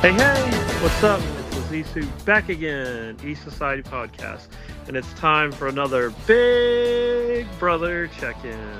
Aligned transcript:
Hey, 0.00 0.12
hey, 0.14 0.50
what's 0.80 1.04
up? 1.04 1.20
It's 1.20 1.56
Azizu 1.58 2.24
back 2.24 2.48
again, 2.48 3.18
East 3.22 3.42
Society 3.42 3.82
Podcast, 3.82 4.46
and 4.88 4.96
it's 4.96 5.12
time 5.12 5.52
for 5.52 5.68
another 5.68 6.08
Big 6.26 7.46
Brother 7.58 8.08
check 8.18 8.42
in. 8.42 8.78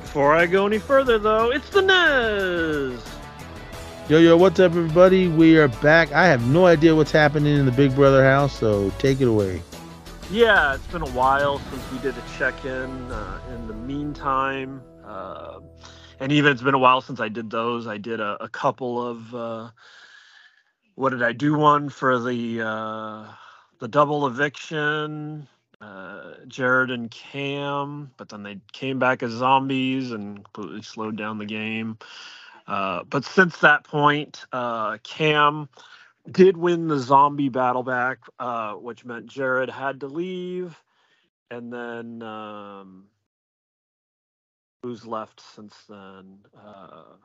Before 0.00 0.34
I 0.34 0.46
go 0.46 0.66
any 0.66 0.80
further, 0.80 1.20
though, 1.20 1.52
it's 1.52 1.70
the 1.70 1.82
Nez. 1.82 3.00
Yo, 4.08 4.18
yo, 4.18 4.36
what's 4.36 4.58
up, 4.58 4.72
everybody? 4.72 5.28
We 5.28 5.56
are 5.56 5.68
back. 5.68 6.10
I 6.10 6.26
have 6.26 6.44
no 6.48 6.66
idea 6.66 6.92
what's 6.96 7.12
happening 7.12 7.56
in 7.56 7.64
the 7.64 7.70
Big 7.70 7.94
Brother 7.94 8.24
house, 8.24 8.58
so 8.58 8.90
take 8.98 9.20
it 9.20 9.28
away. 9.28 9.62
Yeah, 10.32 10.74
it's 10.74 10.86
been 10.88 11.02
a 11.02 11.10
while 11.10 11.60
since 11.70 11.92
we 11.92 11.98
did 11.98 12.18
a 12.18 12.22
check 12.38 12.64
in. 12.64 12.90
Uh, 13.12 13.40
in 13.54 13.68
the 13.68 13.74
meantime, 13.74 14.82
uh, 15.06 15.60
and 16.20 16.32
even 16.32 16.52
it's 16.52 16.62
been 16.62 16.74
a 16.74 16.78
while 16.78 17.00
since 17.00 17.20
I 17.20 17.28
did 17.28 17.50
those. 17.50 17.86
I 17.86 17.98
did 17.98 18.20
a, 18.20 18.36
a 18.40 18.48
couple 18.48 19.06
of 19.06 19.34
uh, 19.34 19.70
what 20.94 21.10
did 21.10 21.22
I 21.22 21.32
do? 21.32 21.54
One 21.54 21.88
for 21.88 22.18
the 22.18 22.62
uh, 22.62 23.32
the 23.80 23.88
double 23.88 24.26
eviction, 24.26 25.48
uh, 25.80 26.34
Jared 26.46 26.90
and 26.90 27.10
Cam, 27.10 28.12
but 28.16 28.28
then 28.28 28.42
they 28.42 28.58
came 28.72 28.98
back 28.98 29.22
as 29.22 29.32
zombies 29.32 30.12
and 30.12 30.44
completely 30.44 30.82
slowed 30.82 31.16
down 31.16 31.38
the 31.38 31.46
game. 31.46 31.98
Uh, 32.66 33.04
but 33.04 33.24
since 33.24 33.58
that 33.58 33.84
point, 33.84 34.44
uh, 34.52 34.98
Cam 35.02 35.68
did 36.30 36.56
win 36.56 36.88
the 36.88 36.98
zombie 36.98 37.50
battle 37.50 37.82
back, 37.82 38.20
uh, 38.38 38.72
which 38.74 39.04
meant 39.04 39.26
Jared 39.26 39.68
had 39.68 40.00
to 40.00 40.06
leave, 40.06 40.80
and 41.50 41.72
then. 41.72 42.22
Um, 42.22 43.08
who's 44.84 45.06
left 45.06 45.40
since 45.40 45.74
then? 45.88 46.40
Uh, 46.54 47.16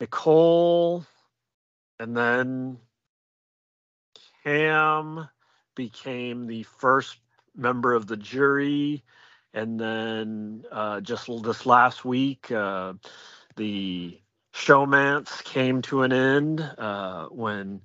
Mecole, 0.00 1.06
and 2.00 2.16
then 2.16 2.78
Cam 4.42 5.28
became 5.76 6.48
the 6.48 6.64
first 6.64 7.18
member 7.54 7.94
of 7.94 8.08
the 8.08 8.16
jury, 8.16 9.04
and 9.52 9.78
then 9.78 10.64
uh, 10.72 11.00
just 11.02 11.30
this 11.44 11.66
last 11.66 12.04
week, 12.04 12.50
uh, 12.50 12.94
the 13.54 14.18
showmance 14.52 15.44
came 15.44 15.82
to 15.82 16.02
an 16.02 16.12
end 16.12 16.60
uh, 16.78 17.26
when 17.26 17.80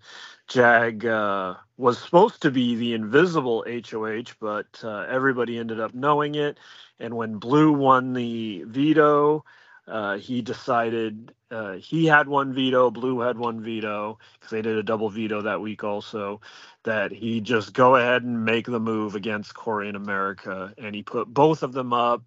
Jag 0.48 1.06
uh, 1.06 1.54
was 1.78 2.00
supposed 2.00 2.42
to 2.42 2.50
be 2.50 2.76
the 2.76 2.96
invisible 2.96 3.64
HOH, 3.68 4.34
but 4.40 4.66
uh, 4.84 5.06
everybody 5.08 5.60
ended 5.60 5.80
up 5.80 5.94
knowing 5.94 6.34
it. 6.34 6.58
And 7.00 7.16
when 7.16 7.36
Blue 7.38 7.72
won 7.72 8.14
the 8.14 8.64
veto, 8.68 9.46
uh, 9.88 10.18
he 10.18 10.42
decided 10.42 11.34
uh, 11.50 11.74
he 11.74 12.06
had 12.06 12.28
one 12.28 12.54
veto, 12.54 12.92
Blue 12.92 13.22
had 13.22 13.38
one 13.38 13.62
veto, 13.64 14.20
because 14.34 14.52
they 14.52 14.62
did 14.62 14.78
a 14.78 14.84
double 14.84 15.10
veto 15.10 15.42
that 15.42 15.62
week 15.62 15.84
also, 15.84 16.42
that 16.84 17.12
he 17.12 17.42
just 17.42 17.74
go 17.74 17.96
ahead 17.96 18.24
and 18.24 18.46
make 18.46 18.66
the 18.66 18.80
move 18.80 19.16
against 19.16 19.56
Cory 19.56 19.88
and 19.88 19.98
America. 19.98 20.74
And 20.78 20.94
he 20.94 21.04
put 21.04 21.28
both 21.28 21.64
of 21.64 21.74
them 21.74 21.94
up, 21.94 22.24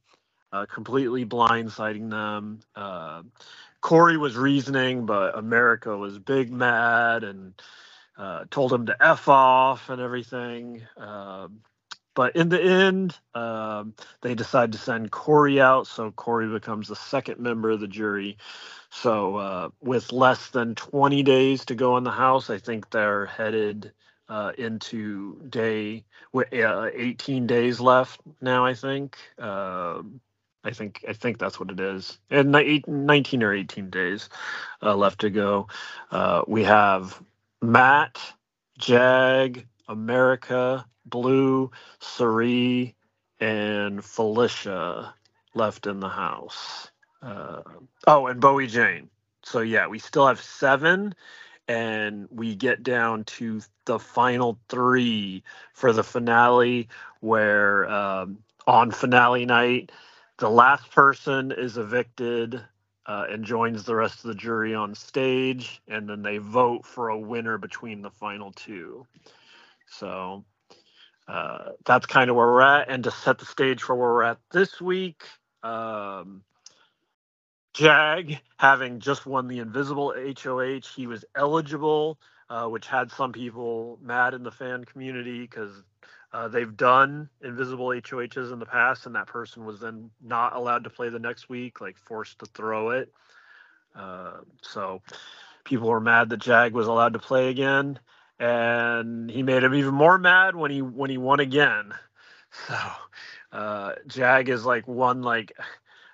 uh, 0.53 0.67
completely 0.67 1.25
blindsiding 1.25 2.11
them. 2.11 2.61
Uh, 2.75 3.23
Cory 3.81 4.17
was 4.17 4.37
reasoning, 4.37 5.07
but 5.07 5.37
America 5.39 5.97
was 5.97 6.19
big 6.19 6.53
mad 6.53 7.25
and 7.25 7.55
uh, 8.17 8.45
told 8.51 8.73
him 8.73 8.87
to 8.87 8.97
F 9.01 9.29
off 9.29 9.89
and 9.89 10.01
everything. 10.01 10.83
But 12.15 12.37
in 12.37 12.49
the 12.51 12.63
end, 12.63 13.19
um, 13.35 13.95
they 14.21 14.35
decide 14.35 14.73
to 14.73 14.79
send 14.79 15.11
Cory 15.11 15.61
out, 15.61 15.87
so 15.87 16.11
Cory 16.11 16.49
becomes 16.49 16.89
the 16.89 16.97
second 16.97 17.41
member 17.41 17.71
of 17.71 17.81
the 17.81 17.89
jury. 17.89 18.37
So, 18.91 19.37
uh, 19.37 19.69
with 19.81 20.13
less 20.13 20.51
than 20.51 20.75
20 20.75 21.23
days 21.23 21.65
to 21.67 21.75
go 21.75 21.97
in 21.97 22.05
the 22.05 22.11
House, 22.11 22.51
I 22.51 22.59
think 22.59 22.91
they're 22.91 23.27
headed 23.27 23.93
uh, 24.29 24.53
into 24.59 25.41
day 25.49 26.05
uh, 26.35 26.91
18 26.95 27.47
days 27.47 27.81
left 27.81 28.21
now. 28.41 28.67
I 28.67 28.75
think. 28.75 29.17
Um, 29.39 30.21
I 30.65 30.71
think 30.71 31.05
I 31.09 31.13
think 31.13 31.39
that's 31.39 31.59
what 31.59 31.71
it 31.71 31.81
is. 31.81 32.19
And 32.31 32.53
19 32.53 33.43
or 33.43 33.53
18 33.53 33.91
days 33.91 34.29
uh, 34.83 34.95
left 34.95 35.21
to 35.21 35.31
go. 35.31 35.69
Uh, 36.11 36.43
we 36.47 36.63
have 36.65 37.21
Matt, 37.61 38.19
Jag, 38.79 39.67
America, 39.93 40.87
Blue, 41.07 41.71
Cirie, 42.01 42.95
and 43.41 44.05
Felicia 44.05 45.15
left 45.55 45.87
in 45.87 46.01
the 46.01 46.09
house. 46.09 46.91
Uh, 47.23 47.63
oh, 48.07 48.27
and 48.27 48.41
Bowie 48.41 48.67
Jane. 48.67 49.09
So 49.45 49.61
yeah, 49.61 49.87
we 49.87 49.99
still 49.99 50.27
have 50.27 50.41
seven, 50.41 51.15
and 51.69 52.29
we 52.31 52.55
get 52.55 52.83
down 52.83 53.25
to 53.25 53.61
the 53.85 53.99
final 53.99 54.59
three 54.69 55.43
for 55.75 55.93
the 55.93 56.05
finale, 56.05 56.89
where 57.21 57.89
um, 57.91 58.39
on 58.67 58.91
finale 58.91 59.45
night, 59.45 59.93
the 60.39 60.51
last 60.51 60.91
person 60.91 61.53
is 61.53 61.77
evicted 61.77 62.61
uh, 63.07 63.27
and 63.29 63.45
joins 63.45 63.85
the 63.85 63.95
rest 63.95 64.25
of 64.25 64.29
the 64.29 64.35
jury 64.35 64.75
on 64.75 64.95
stage, 64.95 65.83
and 65.89 66.09
then 66.09 66.23
they 66.23 66.39
vote 66.39 66.87
for 66.87 67.09
a 67.09 67.19
winner 67.19 67.59
between 67.59 68.03
the 68.03 68.11
final 68.11 68.53
two. 68.53 69.07
So 69.99 70.45
uh, 71.29 71.71
that's 71.85 72.07
kind 72.07 72.31
of 72.31 72.37
where 72.37 72.47
we're 72.47 72.63
at. 72.63 72.91
And 72.91 73.05
to 73.05 73.11
set 73.11 73.39
the 73.39 73.47
stage 73.47 73.83
for 73.83 73.95
where 73.95 74.13
we're 74.13 74.23
at 74.25 74.39
this 74.51 74.81
week, 74.81 75.25
um, 75.63 76.43
Jag, 77.75 78.39
having 78.59 79.01
just 79.01 79.25
won 79.27 79.49
the 79.49 79.61
Invisible 79.61 80.15
HOH, 80.15 80.89
he 80.95 81.07
was 81.07 81.25
eligible, 81.35 82.19
uh, 82.51 82.67
which 82.67 82.87
had 82.87 83.11
some 83.11 83.33
people 83.33 83.99
mad 84.03 84.35
in 84.35 84.43
the 84.43 84.51
fan 84.51 84.85
community 84.85 85.41
because 85.41 85.83
uh, 86.33 86.49
they've 86.49 86.77
done 86.77 87.29
invisible 87.43 87.89
HOHs 87.89 88.53
in 88.53 88.59
the 88.59 88.67
past, 88.67 89.07
and 89.07 89.15
that 89.15 89.27
person 89.27 89.65
was 89.65 89.81
then 89.81 90.11
not 90.23 90.55
allowed 90.55 90.85
to 90.85 90.91
play 90.91 91.09
the 91.09 91.19
next 91.19 91.49
week, 91.49 91.81
like 91.81 91.97
forced 91.99 92.39
to 92.41 92.47
throw 92.47 92.91
it. 92.91 93.13
Uh, 93.95 94.39
so 94.63 95.03
people 95.65 95.89
were 95.89 96.01
mad 96.01 96.31
that 96.31 96.41
Jag 96.41 96.73
was 96.73 96.87
allowed 96.89 97.13
to 97.13 97.19
play 97.19 97.49
again, 97.51 97.99
and 98.43 99.31
he 99.31 99.45
made 99.45 99.63
him 99.63 99.75
even 99.75 99.95
more 99.95 100.19
mad 100.19 100.57
when 100.57 100.71
he 100.73 100.83
when 100.83 101.11
he 101.11 101.19
won 101.19 101.41
again. 101.41 101.95
So 102.67 102.77
uh, 103.53 103.93
Jag 104.09 104.49
is 104.49 104.67
like 104.67 104.87
won 104.87 105.23
like 105.23 105.57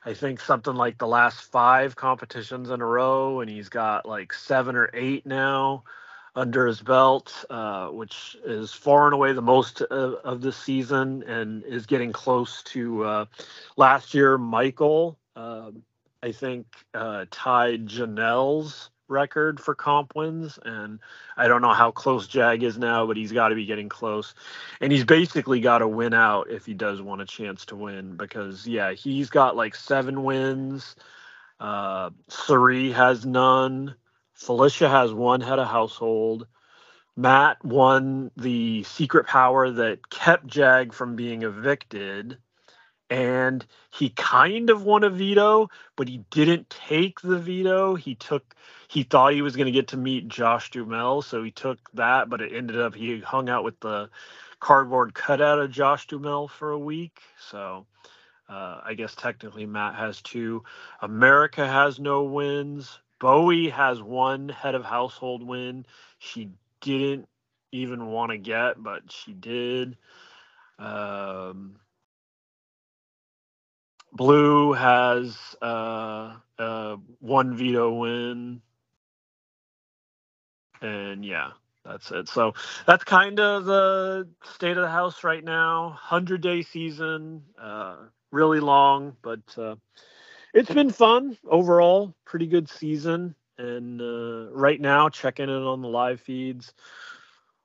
I 0.05 0.15
think 0.15 0.41
something 0.41 0.75
like 0.75 0.99
the 0.99 1.07
last 1.07 1.41
five 1.51 1.97
competitions 1.97 2.71
in 2.71 2.81
a 2.81 2.87
row, 2.87 3.41
and 3.41 3.51
he's 3.51 3.71
got 3.71 4.07
like 4.07 4.33
seven 4.33 4.77
or 4.77 4.91
eight 4.93 5.27
now 5.27 5.85
under 6.37 6.67
his 6.67 6.81
belt, 6.81 7.45
uh, 7.51 7.89
which 7.89 8.37
is 8.45 8.73
far 8.73 9.07
and 9.07 9.15
away 9.15 9.33
the 9.33 9.43
most 9.43 9.81
of, 9.81 10.15
of 10.23 10.41
this 10.43 10.57
season, 10.57 11.23
and 11.25 11.65
is 11.65 11.87
getting 11.87 12.13
close 12.13 12.63
to 12.65 13.05
uh, 13.05 13.25
last 13.77 14.15
year. 14.15 14.39
Michael, 14.39 15.19
uh, 15.35 15.71
I 16.23 16.33
think, 16.33 16.67
uh, 16.95 17.25
tied 17.31 17.87
Janelle's 17.87 18.91
record 19.09 19.61
for 19.61 19.75
comp 19.75 20.15
wins, 20.15 20.59
and 20.65 21.01
I 21.37 21.49
don't 21.49 21.63
know 21.63 21.73
how 21.73 21.91
close 21.91 22.27
Jag 22.27 22.63
is 22.63 22.79
now, 22.79 23.07
but 23.07 23.17
he's 23.17 23.33
got 23.33 23.49
to 23.49 23.55
be 23.55 23.67
getting 23.67 23.89
close, 23.89 24.35
and 24.81 24.93
he's 24.93 25.05
basically 25.05 25.61
got 25.61 25.79
to 25.79 25.89
win 25.89 26.15
out 26.15 26.51
if 26.51 26.67
he 26.67 26.75
does 26.75 27.03
want 27.03 27.23
a 27.23 27.27
chance 27.27 27.65
to 27.67 27.77
win, 27.77 28.17
because 28.17 28.67
yeah, 28.67 28.93
he's 28.93 29.31
got 29.31 29.57
like 29.57 29.75
seven 29.75 30.23
wins. 30.23 30.97
Uh, 31.61 32.11
Cirie 32.29 32.93
has 32.93 33.27
none. 33.27 33.95
Felicia 34.35 34.89
has 34.89 35.13
one 35.13 35.41
head 35.41 35.59
of 35.59 35.67
household. 35.67 36.47
Matt 37.17 37.65
won 37.65 38.31
the 38.37 38.85
secret 38.85 39.27
power 39.27 39.69
that 39.69 40.09
kept 40.09 40.47
Jag 40.47 40.93
from 40.93 41.17
being 41.17 41.43
evicted. 41.43 42.39
And 43.11 43.65
he 43.91 44.11
kind 44.11 44.69
of 44.69 44.85
won 44.85 45.03
a 45.03 45.11
veto, 45.11 45.71
but 45.97 46.09
he 46.09 46.19
didn't 46.31 46.69
take 46.69 47.21
the 47.21 47.39
veto. 47.39 47.95
He 47.95 48.15
took, 48.15 48.55
he 48.89 49.03
thought 49.03 49.33
he 49.33 49.43
was 49.43 49.57
going 49.57 49.67
to 49.67 49.73
get 49.73 49.89
to 49.89 49.97
meet 49.97 50.29
Josh 50.29 50.71
Duhamel, 50.71 51.23
so 51.23 51.43
he 51.43 51.51
took 51.51 51.79
that, 51.95 52.29
but 52.29 52.43
it 52.43 52.53
ended 52.55 52.79
up 52.79 52.95
he 52.95 53.21
hung 53.21 53.49
out 53.49 53.65
with 53.65 53.81
the 53.81 54.11
cardboard 54.61 55.15
cutout 55.15 55.59
of 55.59 55.71
Josh 55.71 56.07
Duhamel 56.07 56.49
for 56.49 56.71
a 56.71 56.79
week. 56.79 57.19
So 57.51 57.87
uh, 58.49 58.81
I 58.85 58.95
guess 58.95 59.15
technically 59.15 59.67
Matt 59.67 59.95
has 59.95 60.23
two. 60.23 60.65
America 61.03 61.67
has 61.67 61.99
no 61.99 62.25
wins. 62.25 62.99
Bowie 63.21 63.69
has 63.69 64.01
one 64.03 64.49
head 64.49 64.75
of 64.75 64.85
household 64.85 65.47
win. 65.47 65.85
She 66.19 66.51
didn't 66.81 67.29
even 67.73 68.07
want 68.07 68.33
to 68.33 68.39
get, 68.39 68.83
but 68.83 69.11
she 69.11 69.33
did. 69.33 69.97
Um, 70.79 71.77
Blue 74.13 74.73
has 74.75 75.37
uh, 75.63 76.37
uh, 76.59 76.97
one 77.21 77.57
veto 77.57 77.93
win. 77.95 78.63
And 80.83 81.25
yeah, 81.25 81.51
that's 81.85 82.11
it. 82.13 82.29
So 82.29 82.55
that's 82.87 83.05
kind 83.05 83.41
of 83.41 83.65
the 83.67 84.29
state 84.55 84.77
of 84.77 84.83
the 84.85 84.91
house 84.91 85.25
right 85.25 85.45
now. 85.45 85.89
100 85.89 86.41
day 86.43 86.63
season, 86.63 87.43
uh, 87.61 87.97
really 88.33 88.61
long, 88.61 89.17
but 89.23 89.41
uh, 89.59 89.77
it's 90.55 90.73
been 90.73 90.91
fun 90.91 91.37
overall. 91.51 92.15
Pretty 92.27 92.47
good 92.47 92.69
season. 92.69 93.35
and 93.59 94.01
uh, 94.01 94.51
right 94.53 94.81
now 94.81 95.09
checking 95.09 95.49
in 95.49 95.63
on 95.63 95.83
the 95.83 95.89
live 95.89 96.21
feeds. 96.21 96.73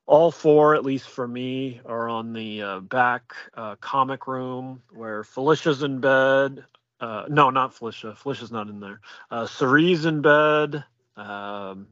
All 0.06 0.32
four, 0.32 0.76
at 0.76 0.84
least 0.86 1.10
for 1.10 1.28
me, 1.28 1.80
are 1.86 2.10
on 2.10 2.34
the 2.34 2.62
uh, 2.62 2.80
back 2.82 3.34
uh, 3.56 3.76
comic 3.78 4.28
room 4.28 4.84
where 4.92 5.24
Felicia's 5.24 5.82
in 5.84 6.02
bed. 6.02 6.66
Uh, 7.00 7.26
no, 7.30 7.50
not 7.50 7.74
Felicia. 7.74 8.16
Felicia's 8.16 8.52
not 8.52 8.68
in 8.70 8.80
there. 8.82 9.00
Uh, 9.32 9.46
Cirie's 9.46 10.06
in 10.06 10.22
bed. 10.22 10.84
Um, 11.16 11.88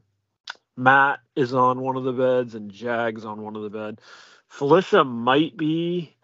Matt 0.76 1.20
is 1.36 1.54
on 1.54 1.80
one 1.80 1.96
of 1.96 2.04
the 2.04 2.12
beds, 2.12 2.54
and 2.54 2.70
Jag's 2.70 3.24
on 3.24 3.42
one 3.42 3.56
of 3.56 3.62
the 3.62 3.70
bed. 3.70 4.00
Felicia 4.48 5.04
might 5.04 5.56
be. 5.56 6.16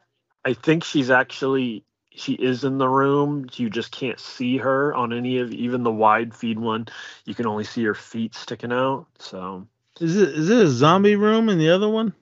I 0.44 0.54
think 0.54 0.84
she's 0.84 1.10
actually 1.10 1.84
she 2.14 2.34
is 2.34 2.64
in 2.64 2.78
the 2.78 2.88
room. 2.88 3.46
You 3.54 3.70
just 3.70 3.92
can't 3.92 4.20
see 4.20 4.58
her 4.58 4.94
on 4.94 5.12
any 5.12 5.38
of 5.38 5.52
even 5.52 5.84
the 5.84 5.92
wide 5.92 6.34
feed 6.34 6.58
one. 6.58 6.88
You 7.26 7.34
can 7.34 7.46
only 7.46 7.64
see 7.64 7.84
her 7.84 7.94
feet 7.94 8.34
sticking 8.34 8.72
out. 8.72 9.06
So 9.18 9.68
is 10.00 10.16
it 10.16 10.28
is 10.30 10.50
it 10.50 10.58
a 10.58 10.68
zombie 10.68 11.16
room 11.16 11.48
in 11.48 11.58
the 11.58 11.70
other 11.70 11.88
one? 11.88 12.12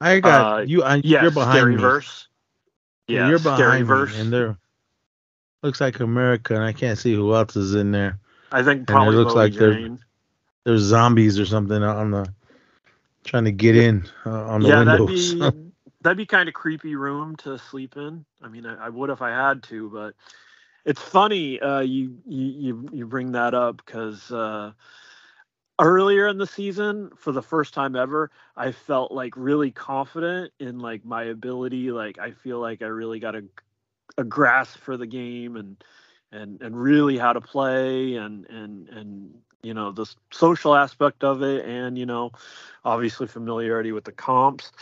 I 0.00 0.20
got 0.20 0.58
uh, 0.58 0.62
you. 0.62 0.82
I, 0.82 0.96
yeah, 1.04 1.22
you're 1.22 1.30
behind 1.30 1.70
me. 1.70 1.76
Verse. 1.76 2.28
Yeah, 3.08 3.28
you're 3.28 3.38
behind 3.38 3.88
me, 3.88 4.20
and 4.20 4.32
there 4.32 4.56
looks 5.62 5.80
like 5.80 6.00
America, 6.00 6.54
and 6.54 6.64
I 6.64 6.72
can't 6.72 6.98
see 6.98 7.14
who 7.14 7.34
else 7.34 7.56
is 7.56 7.74
in 7.74 7.92
there. 7.92 8.18
I 8.50 8.62
think 8.62 8.86
probably 8.86 9.08
and 9.08 9.14
it 9.14 9.18
looks 9.18 9.34
like 9.34 9.54
there, 9.54 9.98
there's 10.64 10.82
zombies 10.82 11.38
or 11.38 11.46
something 11.46 11.82
on 11.82 12.10
the 12.10 12.32
trying 13.24 13.44
to 13.44 13.52
get 13.52 13.76
in 13.76 14.04
uh, 14.26 14.46
on 14.46 14.60
the 14.60 14.68
yeah, 14.68 14.78
windows. 14.78 15.34
That'd 15.38 15.54
be, 15.54 15.72
that'd 16.02 16.18
be 16.18 16.26
kind 16.26 16.48
of 16.48 16.54
creepy 16.54 16.96
room 16.96 17.36
to 17.36 17.58
sleep 17.58 17.96
in. 17.96 18.24
I 18.42 18.48
mean, 18.48 18.66
I, 18.66 18.86
I 18.86 18.88
would 18.88 19.10
if 19.10 19.22
I 19.22 19.30
had 19.30 19.62
to, 19.64 19.88
but 19.90 20.14
it's 20.84 21.00
funny 21.00 21.60
uh, 21.60 21.80
you, 21.80 22.18
you 22.26 22.88
you 22.92 23.06
bring 23.06 23.32
that 23.32 23.54
up 23.54 23.82
because 23.84 24.30
uh, 24.32 24.72
earlier 25.82 26.28
in 26.28 26.38
the 26.38 26.46
season, 26.46 27.10
for 27.16 27.32
the 27.32 27.42
first 27.42 27.74
time 27.74 27.96
ever, 27.96 28.30
I 28.56 28.72
felt 28.72 29.12
like 29.12 29.36
really 29.36 29.70
confident 29.70 30.52
in 30.58 30.78
like 30.78 31.04
my 31.04 31.24
ability. 31.24 31.90
Like 31.90 32.18
I 32.18 32.30
feel 32.30 32.60
like 32.60 32.82
I 32.82 32.86
really 32.86 33.20
got 33.20 33.34
a 33.34 33.44
a 34.18 34.24
grasp 34.24 34.78
for 34.78 34.96
the 34.96 35.06
game 35.06 35.56
and 35.56 35.82
and 36.32 36.60
and 36.62 36.80
really 36.80 37.18
how 37.18 37.32
to 37.32 37.40
play 37.40 38.16
and 38.16 38.46
and 38.48 38.88
and 38.88 39.34
you 39.62 39.74
know 39.74 39.92
the 39.92 40.06
social 40.32 40.74
aspect 40.74 41.24
of 41.24 41.42
it 41.42 41.64
and 41.66 41.98
you 41.98 42.06
know 42.06 42.32
obviously 42.84 43.26
familiarity 43.26 43.92
with 43.92 44.04
the 44.04 44.12
comps 44.12 44.72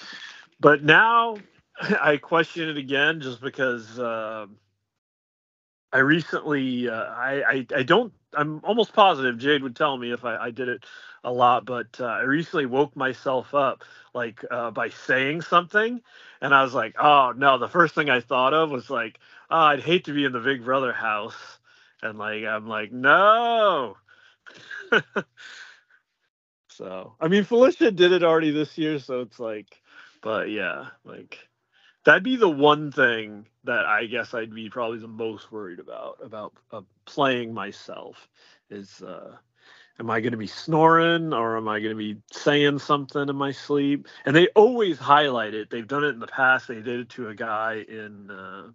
but 0.61 0.83
now 0.83 1.37
I 2.01 2.17
question 2.17 2.69
it 2.69 2.77
again 2.77 3.21
just 3.21 3.41
because 3.41 3.99
uh, 3.99 4.47
I 5.93 5.99
recently 5.99 6.89
uh, 6.89 7.05
I, 7.05 7.43
I, 7.43 7.67
I 7.77 7.83
don't 7.83 8.13
I'm 8.35 8.61
almost 8.65 8.93
positive 8.95 9.39
Jade 9.39 9.63
would 9.63 9.77
tell 9.77 9.97
me 9.99 10.13
if 10.13 10.25
I, 10.25 10.37
I 10.37 10.53
did 10.53 10.69
it 10.69 10.85
a 11.25 11.33
lot, 11.33 11.67
but 11.67 12.01
uh, 12.01 12.07
I 12.07 12.23
recently 12.23 12.67
woke 12.67 12.97
myself 12.97 13.55
up 13.55 13.85
like 14.15 14.45
uh, 14.51 14.71
by 14.73 14.91
saying 14.91 15.43
something, 15.43 16.01
and 16.41 16.55
I 16.55 16.63
was 16.65 16.75
like, 16.75 16.97
oh 17.01 17.33
no. 17.37 17.59
The 17.59 17.69
first 17.69 17.95
thing 17.95 18.11
I 18.11 18.21
thought 18.21 18.55
of 18.55 18.71
was 18.71 18.91
like, 18.91 19.21
oh, 19.51 19.57
I'd 19.59 19.81
hate 19.83 20.07
to 20.07 20.15
be 20.15 20.25
in 20.25 20.33
the 20.33 20.41
Big 20.41 20.65
Brother 20.65 20.93
house, 20.93 21.59
and 22.03 22.19
like 22.19 22.45
I'm 22.45 22.69
like 22.69 22.93
no. 22.93 23.97
so 26.71 27.15
I 27.21 27.29
mean, 27.29 27.45
Felicia 27.45 27.93
did 27.93 28.13
it 28.13 28.25
already 28.25 28.53
this 28.53 28.79
year, 28.79 28.99
so 29.01 29.21
it's 29.23 29.41
like 29.41 29.83
but 30.23 30.51
yeah, 30.51 30.87
like 31.05 31.50
that'd 32.05 32.23
be 32.23 32.37
the 32.37 32.49
one 32.49 32.93
thing 32.93 33.47
that 33.65 33.87
I 33.87 34.07
guess 34.07 34.35
I'd 34.35 34.55
be 34.55 34.71
probably 34.71 34.99
the 34.99 35.09
most 35.09 35.53
worried 35.53 35.81
about 35.81 36.19
about 36.23 36.55
uh, 36.73 36.83
playing 37.05 37.55
myself 37.55 38.29
is 38.71 39.03
uh 39.03 39.37
am 39.99 40.11
I 40.11 40.21
going 40.21 40.33
to 40.33 40.39
be 40.39 40.47
snoring 40.47 41.33
or 41.35 41.57
am 41.59 41.69
I 41.69 41.81
going 41.81 41.93
to 41.93 41.99
be 41.99 42.17
saying 42.33 42.79
something 42.79 43.29
in 43.29 43.37
my 43.37 43.53
sleep? 43.53 44.09
And 44.25 44.35
they 44.35 44.49
always 44.49 44.99
highlight 44.99 45.55
it. 45.55 45.71
They've 45.71 45.87
done 45.87 46.05
it 46.05 46.09
in 46.09 46.21
the 46.21 46.27
past. 46.27 46.69
They 46.69 46.77
did 46.77 47.01
it 47.01 47.09
to 47.11 47.29
a 47.29 47.35
guy 47.35 47.85
in 47.89 48.31
uh 48.31 48.69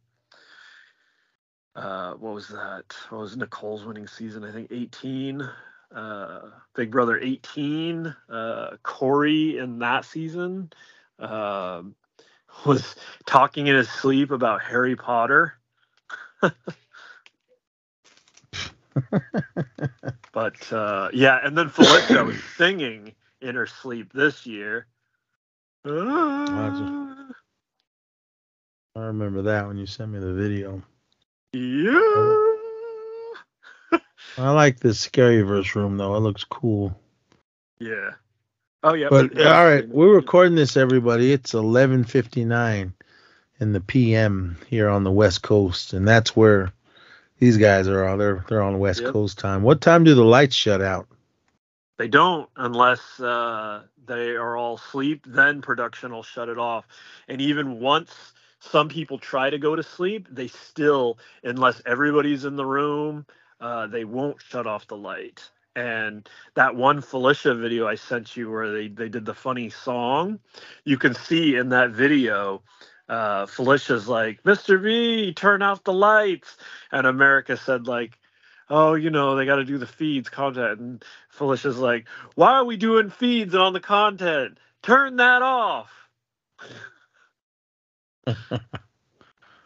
uh 1.76 2.14
what 2.16 2.34
was 2.36 2.50
that? 2.50 2.96
What 3.10 3.22
was 3.22 3.38
Nicole's 3.38 3.86
winning 3.86 4.08
season? 4.08 4.44
I 4.44 4.52
think 4.52 4.70
18 4.72 5.50
uh 5.96 6.42
Big 6.76 6.92
Brother 6.92 7.20
18 7.20 8.16
uh 8.30 8.78
Corey 8.84 9.58
in 9.58 9.80
that 9.80 10.06
season 10.06 10.72
uh, 11.20 11.82
was 12.66 12.96
talking 13.26 13.68
in 13.68 13.76
his 13.76 13.90
sleep 13.90 14.32
about 14.32 14.62
Harry 14.62 14.96
Potter. 14.96 15.54
but 20.32 20.74
uh, 20.74 21.10
yeah, 21.14 21.40
and 21.44 21.58
then 21.58 21.70
Felicia 21.70 22.24
was 22.24 22.42
singing 22.58 23.14
in 23.42 23.56
her 23.56 23.68
sleep 23.68 24.14
this 24.14 24.46
year. 24.46 24.88
I 28.96 29.02
remember 29.02 29.42
that 29.44 29.68
when 29.68 29.78
you 29.78 29.86
sent 29.86 30.12
me 30.12 30.20
the 30.20 30.34
video. 30.34 30.82
Yeah. 31.54 32.36
I 34.38 34.50
like 34.52 34.80
the 34.80 34.94
scary 34.94 35.42
verse 35.42 35.76
room 35.76 35.98
though. 35.98 36.16
It 36.16 36.20
looks 36.20 36.44
cool. 36.44 36.98
Yeah. 37.80 38.12
Oh 38.86 38.94
yeah. 38.94 39.08
But, 39.10 39.34
but 39.34 39.48
all 39.48 39.66
right, 39.66 39.90
we're 39.90 40.14
recording 40.14 40.54
this, 40.54 40.78
everybody. 40.78 41.34
It's 41.34 41.54
11:59 41.54 42.94
in 43.60 43.74
the 43.74 43.82
PM 43.82 44.58
here 44.68 44.90
on 44.90 45.04
the 45.04 45.12
West 45.12 45.42
Coast, 45.42 45.94
and 45.94 46.08
that's 46.08 46.36
where 46.36 46.72
these 47.40 47.58
guys 47.58 47.88
are. 47.88 48.06
On. 48.06 48.20
They're 48.20 48.46
they're 48.48 48.62
on 48.62 48.78
West 48.78 49.02
yep. 49.02 49.12
Coast 49.12 49.40
time. 49.40 49.64
What 49.64 49.82
time 49.82 50.04
do 50.04 50.14
the 50.14 50.24
lights 50.24 50.56
shut 50.56 50.84
out? 50.84 51.08
They 51.98 52.08
don't 52.08 52.48
unless 52.58 53.20
uh, 53.20 53.82
they 54.06 54.36
are 54.36 54.56
all 54.56 54.76
asleep. 54.76 55.26
Then 55.28 55.64
production 55.64 56.12
will 56.12 56.22
shut 56.22 56.48
it 56.48 56.60
off. 56.60 56.86
And 57.28 57.42
even 57.42 57.80
once 57.80 58.34
some 58.60 58.88
people 58.88 59.18
try 59.18 59.50
to 59.50 59.58
go 59.58 59.76
to 59.76 59.82
sleep, 59.82 60.28
they 60.30 60.48
still, 60.48 61.18
unless 61.44 61.82
everybody's 61.88 62.46
in 62.46 62.56
the 62.56 62.66
room, 62.66 63.26
uh, 63.60 63.88
they 63.88 64.06
won't 64.06 64.44
shut 64.44 64.68
off 64.68 64.86
the 64.86 64.98
light 64.98 65.50
and 65.76 66.28
that 66.56 66.76
one 66.76 67.02
Felicia 67.02 67.54
video 67.54 67.88
I 67.88 67.96
sent 67.96 68.38
you 68.38 68.50
where 68.50 68.72
they, 68.72 68.88
they 68.88 69.10
did 69.10 69.26
the 69.26 69.34
funny 69.34 69.70
song, 69.70 70.40
you 70.84 70.98
can 70.98 71.14
see 71.14 71.56
in 71.56 71.70
that 71.70 71.92
video, 71.92 72.62
uh, 73.10 73.46
Felicia's 73.46 74.08
like, 74.08 74.42
Mr. 74.44 74.82
V, 74.82 75.34
turn 75.34 75.62
off 75.62 75.84
the 75.84 75.94
lights. 75.94 76.58
And 76.92 77.06
America 77.06 77.58
said, 77.58 77.88
like, 77.88 78.18
oh, 78.70 78.94
you 78.94 79.10
know, 79.10 79.36
they 79.36 79.46
got 79.46 79.58
to 79.58 79.66
do 79.66 79.78
the 79.78 79.86
feeds 79.86 80.30
content. 80.30 80.80
And 80.80 81.04
Felicia's 81.30 81.78
like, 81.78 82.08
why 82.36 82.54
are 82.54 82.66
we 82.66 82.78
doing 82.78 83.10
feeds 83.10 83.54
and 83.54 83.62
on 83.62 83.74
the 83.74 83.80
content? 83.80 84.58
Turn 84.82 85.18
that 85.18 85.42
off. 85.42 85.92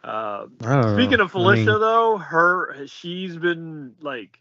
uh, 0.04 0.46
speaking 0.94 1.18
know. 1.18 1.24
of 1.24 1.30
Felicia, 1.30 1.62
I 1.62 1.72
mean... 1.72 1.80
though, 1.80 2.18
her 2.18 2.86
she's 2.86 3.36
been 3.36 3.94
like 4.00 4.40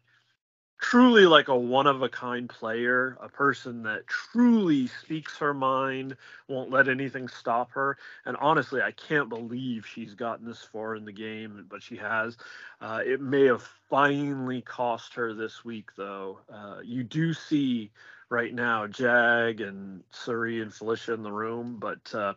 truly 0.79 1.25
like 1.25 1.49
a 1.49 1.55
one 1.55 1.87
of 1.87 2.01
a 2.01 2.09
kind 2.09 2.49
player, 2.49 3.17
a 3.21 3.29
person 3.29 3.83
that 3.83 4.07
truly 4.07 4.87
speaks 4.87 5.37
her 5.37 5.53
mind, 5.53 6.15
won't 6.47 6.71
let 6.71 6.87
anything 6.87 7.27
stop 7.27 7.71
her. 7.71 7.97
And 8.25 8.37
honestly, 8.37 8.81
I 8.81 8.91
can't 8.91 9.29
believe 9.29 9.85
she's 9.85 10.13
gotten 10.13 10.45
this 10.47 10.63
far 10.63 10.95
in 10.95 11.05
the 11.05 11.11
game, 11.11 11.65
but 11.69 11.83
she 11.83 11.97
has. 11.97 12.37
Uh, 12.81 13.01
it 13.05 13.21
may 13.21 13.45
have 13.45 13.61
finally 13.89 14.61
cost 14.61 15.13
her 15.15 15.33
this 15.33 15.65
week, 15.65 15.89
though. 15.97 16.39
Uh, 16.51 16.77
you 16.83 17.03
do 17.03 17.33
see 17.33 17.91
right 18.29 18.53
now 18.53 18.87
Jag 18.87 19.61
and 19.61 20.03
Cirie 20.11 20.61
and 20.61 20.73
Felicia 20.73 21.13
in 21.13 21.23
the 21.23 21.31
room, 21.31 21.77
but 21.79 22.13
uh, 22.15 22.33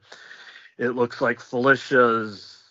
it 0.78 0.90
looks 0.90 1.20
like 1.20 1.40
Felicia's 1.40 2.61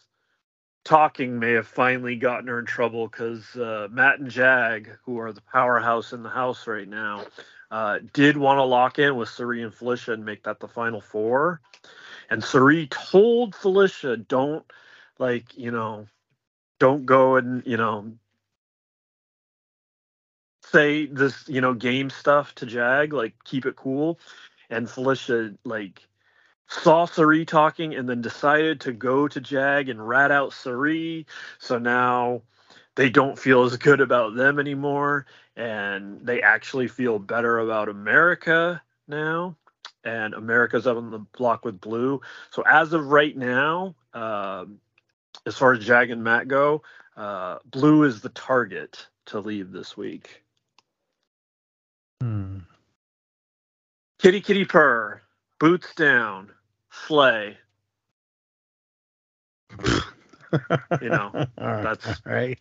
talking 0.83 1.39
may 1.39 1.51
have 1.53 1.67
finally 1.67 2.15
gotten 2.15 2.47
her 2.47 2.59
in 2.59 2.65
trouble 2.65 3.07
because 3.07 3.55
uh, 3.55 3.87
Matt 3.91 4.19
and 4.19 4.29
Jag, 4.29 4.89
who 5.05 5.19
are 5.19 5.31
the 5.31 5.41
powerhouse 5.41 6.13
in 6.13 6.23
the 6.23 6.29
house 6.29 6.67
right 6.67 6.87
now, 6.87 7.25
uh, 7.69 7.99
did 8.13 8.37
want 8.37 8.57
to 8.57 8.63
lock 8.63 8.99
in 8.99 9.15
with 9.15 9.29
Cirie 9.29 9.63
and 9.63 9.73
Felicia 9.73 10.13
and 10.13 10.25
make 10.25 10.43
that 10.43 10.59
the 10.59 10.67
final 10.67 11.01
four. 11.01 11.61
And 12.29 12.43
Cirie 12.43 12.87
told 12.87 13.55
Felicia, 13.55 14.17
don't, 14.17 14.65
like, 15.19 15.57
you 15.57 15.71
know, 15.71 16.07
don't 16.79 17.05
go 17.05 17.35
and, 17.35 17.63
you 17.65 17.77
know, 17.77 18.13
say 20.63 21.05
this, 21.05 21.47
you 21.47 21.61
know, 21.61 21.73
game 21.73 22.09
stuff 22.09 22.55
to 22.55 22.65
Jag, 22.65 23.13
like, 23.13 23.33
keep 23.43 23.65
it 23.65 23.75
cool. 23.75 24.19
And 24.69 24.89
Felicia, 24.89 25.53
like, 25.63 26.01
saw 26.71 27.05
Cirie 27.05 27.45
talking 27.45 27.93
and 27.93 28.07
then 28.07 28.21
decided 28.21 28.79
to 28.81 28.93
go 28.93 29.27
to 29.27 29.41
Jag 29.41 29.89
and 29.89 30.07
rat 30.07 30.31
out 30.31 30.53
Cirie. 30.53 31.25
So 31.59 31.77
now 31.77 32.43
they 32.95 33.09
don't 33.09 33.37
feel 33.37 33.63
as 33.63 33.75
good 33.75 33.99
about 33.99 34.35
them 34.35 34.57
anymore. 34.57 35.25
And 35.57 36.25
they 36.25 36.41
actually 36.41 36.87
feel 36.87 37.19
better 37.19 37.59
about 37.59 37.89
America 37.89 38.81
now. 39.07 39.57
And 40.03 40.33
America's 40.33 40.87
up 40.87 40.97
on 40.97 41.11
the 41.11 41.19
block 41.19 41.65
with 41.65 41.81
Blue. 41.81 42.21
So 42.51 42.63
as 42.63 42.93
of 42.93 43.05
right 43.05 43.35
now, 43.35 43.93
uh, 44.13 44.65
as 45.45 45.57
far 45.57 45.73
as 45.73 45.85
Jag 45.85 46.09
and 46.09 46.23
Matt 46.23 46.47
go, 46.47 46.83
uh, 47.17 47.57
Blue 47.65 48.03
is 48.03 48.21
the 48.21 48.29
target 48.29 49.05
to 49.25 49.39
leave 49.39 49.71
this 49.71 49.97
week. 49.97 50.41
Hmm. 52.21 52.59
Kitty 54.19 54.39
Kitty 54.39 54.65
Purr, 54.65 55.21
Boots 55.59 55.93
Down, 55.95 56.51
Slay. 56.91 57.57
You 61.01 61.07
know, 61.09 61.31
that's- 61.55 62.21
all 62.27 62.33
right. 62.33 62.59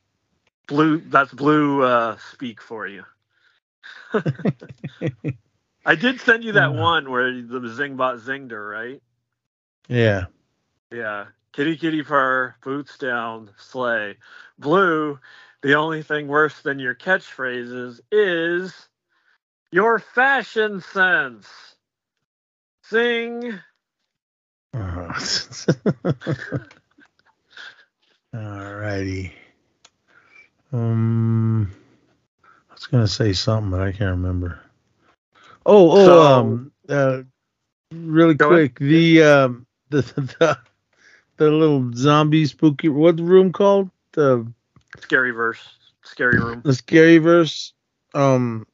Blue. 0.69 0.99
That's 0.99 1.33
blue 1.35 1.83
uh, 1.83 2.17
speak 2.33 2.61
for 2.61 2.87
you. 2.87 3.03
I 5.85 5.97
did 5.97 6.21
send 6.21 6.45
you 6.45 6.53
that 6.53 6.71
Uh. 6.71 6.81
one 6.81 7.11
where 7.11 7.33
the 7.33 7.59
Zingbot 7.59 8.21
zinged 8.21 8.53
her, 8.53 8.69
right? 8.69 9.03
Yeah. 9.89 10.27
Yeah. 10.93 11.27
Kitty 11.53 11.77
Kitty 11.77 12.05
Purr, 12.05 12.55
Boots 12.63 12.97
Down, 12.99 13.51
Slay. 13.59 14.17
Blue. 14.59 15.19
The 15.63 15.75
only 15.75 16.05
thing 16.05 16.29
worse 16.29 16.61
than 16.63 16.79
your 16.79 16.95
catchphrases 16.95 17.99
is 18.13 18.73
your 19.73 19.99
fashion 19.99 20.81
sense. 20.81 21.49
Sing. 22.85 23.59
Uh, 28.33 28.39
all 28.39 28.75
righty. 28.75 29.33
Um, 30.73 31.69
I 32.71 32.75
was 32.75 32.87
gonna 32.87 33.09
say 33.09 33.33
something, 33.33 33.73
but 33.73 33.81
I 33.81 33.91
can't 33.91 34.13
remember. 34.13 34.61
Oh, 35.67 35.91
oh, 35.91 36.05
So- 36.07 36.23
um, 36.23 36.73
uh, 36.89 37.23
really 37.93 38.35
Go 38.35 38.53
ahead. 38.53 38.77
quick, 38.77 38.79
the 38.89 39.23
um, 39.25 39.67
the 39.91 40.03
the 40.39 40.59
the 41.39 41.51
little 41.51 41.91
zombie 41.95 42.47
spooky. 42.47 42.89
What 42.89 43.17
the 43.17 43.25
room 43.25 43.51
called? 43.53 43.91
The 44.13 44.47
Scary 45.01 45.33
verse. 45.33 45.61
Scary 46.05 46.39
room. 46.39 46.63
the 46.65 46.75
scary 46.75 47.19
verse. 47.19 47.73
Um, 48.15 48.65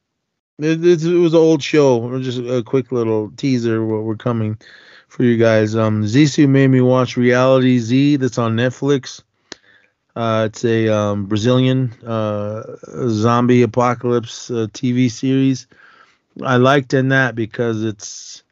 it, 0.59 0.85
it, 0.85 1.03
it 1.03 1.17
was 1.17 1.33
an 1.33 1.39
old 1.39 1.63
show. 1.63 2.19
Just 2.19 2.39
a 2.39 2.61
quick 2.63 2.91
little 2.91 3.31
teaser. 3.37 3.83
What 3.85 4.03
we're 4.03 4.15
coming 4.15 4.57
for 5.07 5.23
you 5.23 5.37
guys. 5.37 5.75
Um, 5.75 6.03
Zissou 6.03 6.47
made 6.47 6.67
me 6.67 6.81
watch 6.81 7.17
Reality 7.17 7.79
Z. 7.79 8.17
That's 8.17 8.37
on 8.37 8.55
Netflix. 8.55 9.21
Uh, 10.15 10.45
it's 10.49 10.65
a 10.65 10.87
um, 10.89 11.25
Brazilian 11.25 11.91
uh, 12.05 12.63
zombie 13.07 13.61
apocalypse 13.61 14.49
uh, 14.49 14.67
TV 14.73 15.11
series. 15.11 15.67
I 16.43 16.57
liked 16.57 16.93
in 16.93 17.09
that 17.09 17.35
because 17.35 17.83
it's 17.83 18.43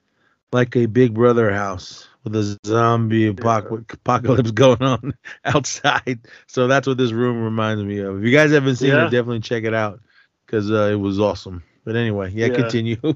like 0.52 0.76
a 0.76 0.86
Big 0.86 1.14
Brother 1.14 1.52
house 1.52 2.08
with 2.24 2.36
a 2.36 2.58
zombie 2.66 3.32
apoc- 3.34 3.92
apocalypse 3.94 4.52
going 4.52 4.82
on 4.82 5.14
outside. 5.44 6.20
So 6.48 6.68
that's 6.68 6.88
what 6.88 6.98
this 6.98 7.12
room 7.12 7.44
reminds 7.44 7.84
me 7.84 8.00
of. 8.00 8.20
If 8.20 8.24
you 8.26 8.32
guys 8.32 8.52
haven't 8.52 8.76
seen 8.78 8.90
Yeah. 8.90 9.08
it, 9.08 9.12
definitely 9.12 9.42
check 9.42 9.64
it 9.64 9.74
out 9.74 10.02
because 10.46 10.72
uh, 10.72 10.90
it 10.92 10.96
was 11.00 11.20
awesome. 11.20 11.64
But 11.84 11.96
anyway, 11.96 12.32
yeah, 12.32 12.48
Yeah. 12.48 12.56
continue. 12.56 12.98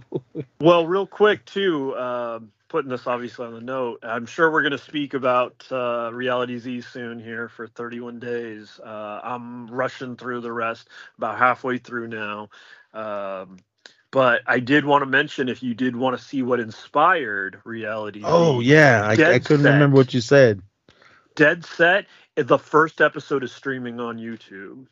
Well, 0.61 0.85
real 0.87 1.07
quick 1.07 1.45
too, 1.45 1.93
uh, 1.93 2.39
putting 2.69 2.89
this 2.89 3.07
obviously 3.07 3.45
on 3.45 3.53
the 3.53 3.61
note. 3.61 3.99
I'm 4.03 4.25
sure 4.25 4.49
we're 4.49 4.61
going 4.61 4.71
to 4.71 4.77
speak 4.77 5.13
about 5.13 5.65
uh, 5.71 6.11
Reality 6.13 6.57
Z 6.59 6.81
soon 6.81 7.19
here 7.19 7.49
for 7.49 7.67
31 7.67 8.19
days. 8.19 8.79
Uh, 8.83 9.19
I'm 9.23 9.67
rushing 9.67 10.15
through 10.15 10.41
the 10.41 10.53
rest, 10.53 10.87
about 11.17 11.37
halfway 11.37 11.79
through 11.79 12.07
now. 12.07 12.49
Um, 12.93 13.57
but 14.11 14.41
I 14.47 14.59
did 14.59 14.85
want 14.85 15.01
to 15.01 15.05
mention 15.05 15.49
if 15.49 15.61
you 15.61 15.73
did 15.73 15.95
want 15.95 16.17
to 16.17 16.23
see 16.23 16.41
what 16.41 16.59
inspired 16.59 17.61
Reality 17.63 18.21
oh 18.23 18.61
Z, 18.61 18.67
yeah, 18.67 19.03
I, 19.03 19.11
I 19.11 19.39
couldn't 19.39 19.63
set. 19.63 19.73
remember 19.73 19.97
what 19.97 20.13
you 20.13 20.21
said. 20.21 20.61
Dead 21.35 21.65
Set, 21.65 22.05
the 22.35 22.57
first 22.57 23.01
episode 23.01 23.43
is 23.43 23.51
streaming 23.51 23.99
on 23.99 24.17
YouTube. 24.17 24.87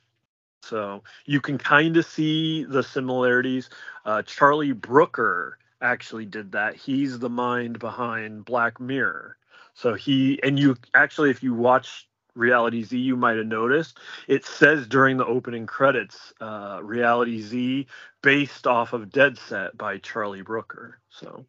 So 0.63 1.03
you 1.25 1.39
can 1.41 1.57
kind 1.57 1.97
of 1.97 2.05
see 2.05 2.63
the 2.63 2.83
similarities. 2.83 3.69
Uh, 4.05 4.21
Charlie 4.23 4.73
Brooker 4.73 5.57
actually 5.81 6.25
did 6.25 6.51
that. 6.53 6.75
He's 6.75 7.19
the 7.19 7.29
mind 7.29 7.79
behind 7.79 8.45
Black 8.45 8.79
Mirror. 8.79 9.37
So 9.73 9.93
he, 9.93 10.39
and 10.43 10.57
you 10.57 10.75
actually, 10.93 11.29
if 11.29 11.43
you 11.43 11.53
watch 11.53 12.07
Reality 12.35 12.83
Z, 12.83 12.97
you 12.97 13.15
might 13.15 13.37
have 13.37 13.47
noticed 13.47 13.97
it 14.27 14.45
says 14.45 14.87
during 14.87 15.17
the 15.17 15.25
opening 15.25 15.65
credits, 15.65 16.33
uh, 16.39 16.79
Reality 16.83 17.41
Z 17.41 17.87
based 18.21 18.67
off 18.67 18.93
of 18.93 19.11
Dead 19.11 19.37
Set 19.37 19.77
by 19.77 19.97
Charlie 19.97 20.41
Brooker. 20.41 20.99
So 21.09 21.45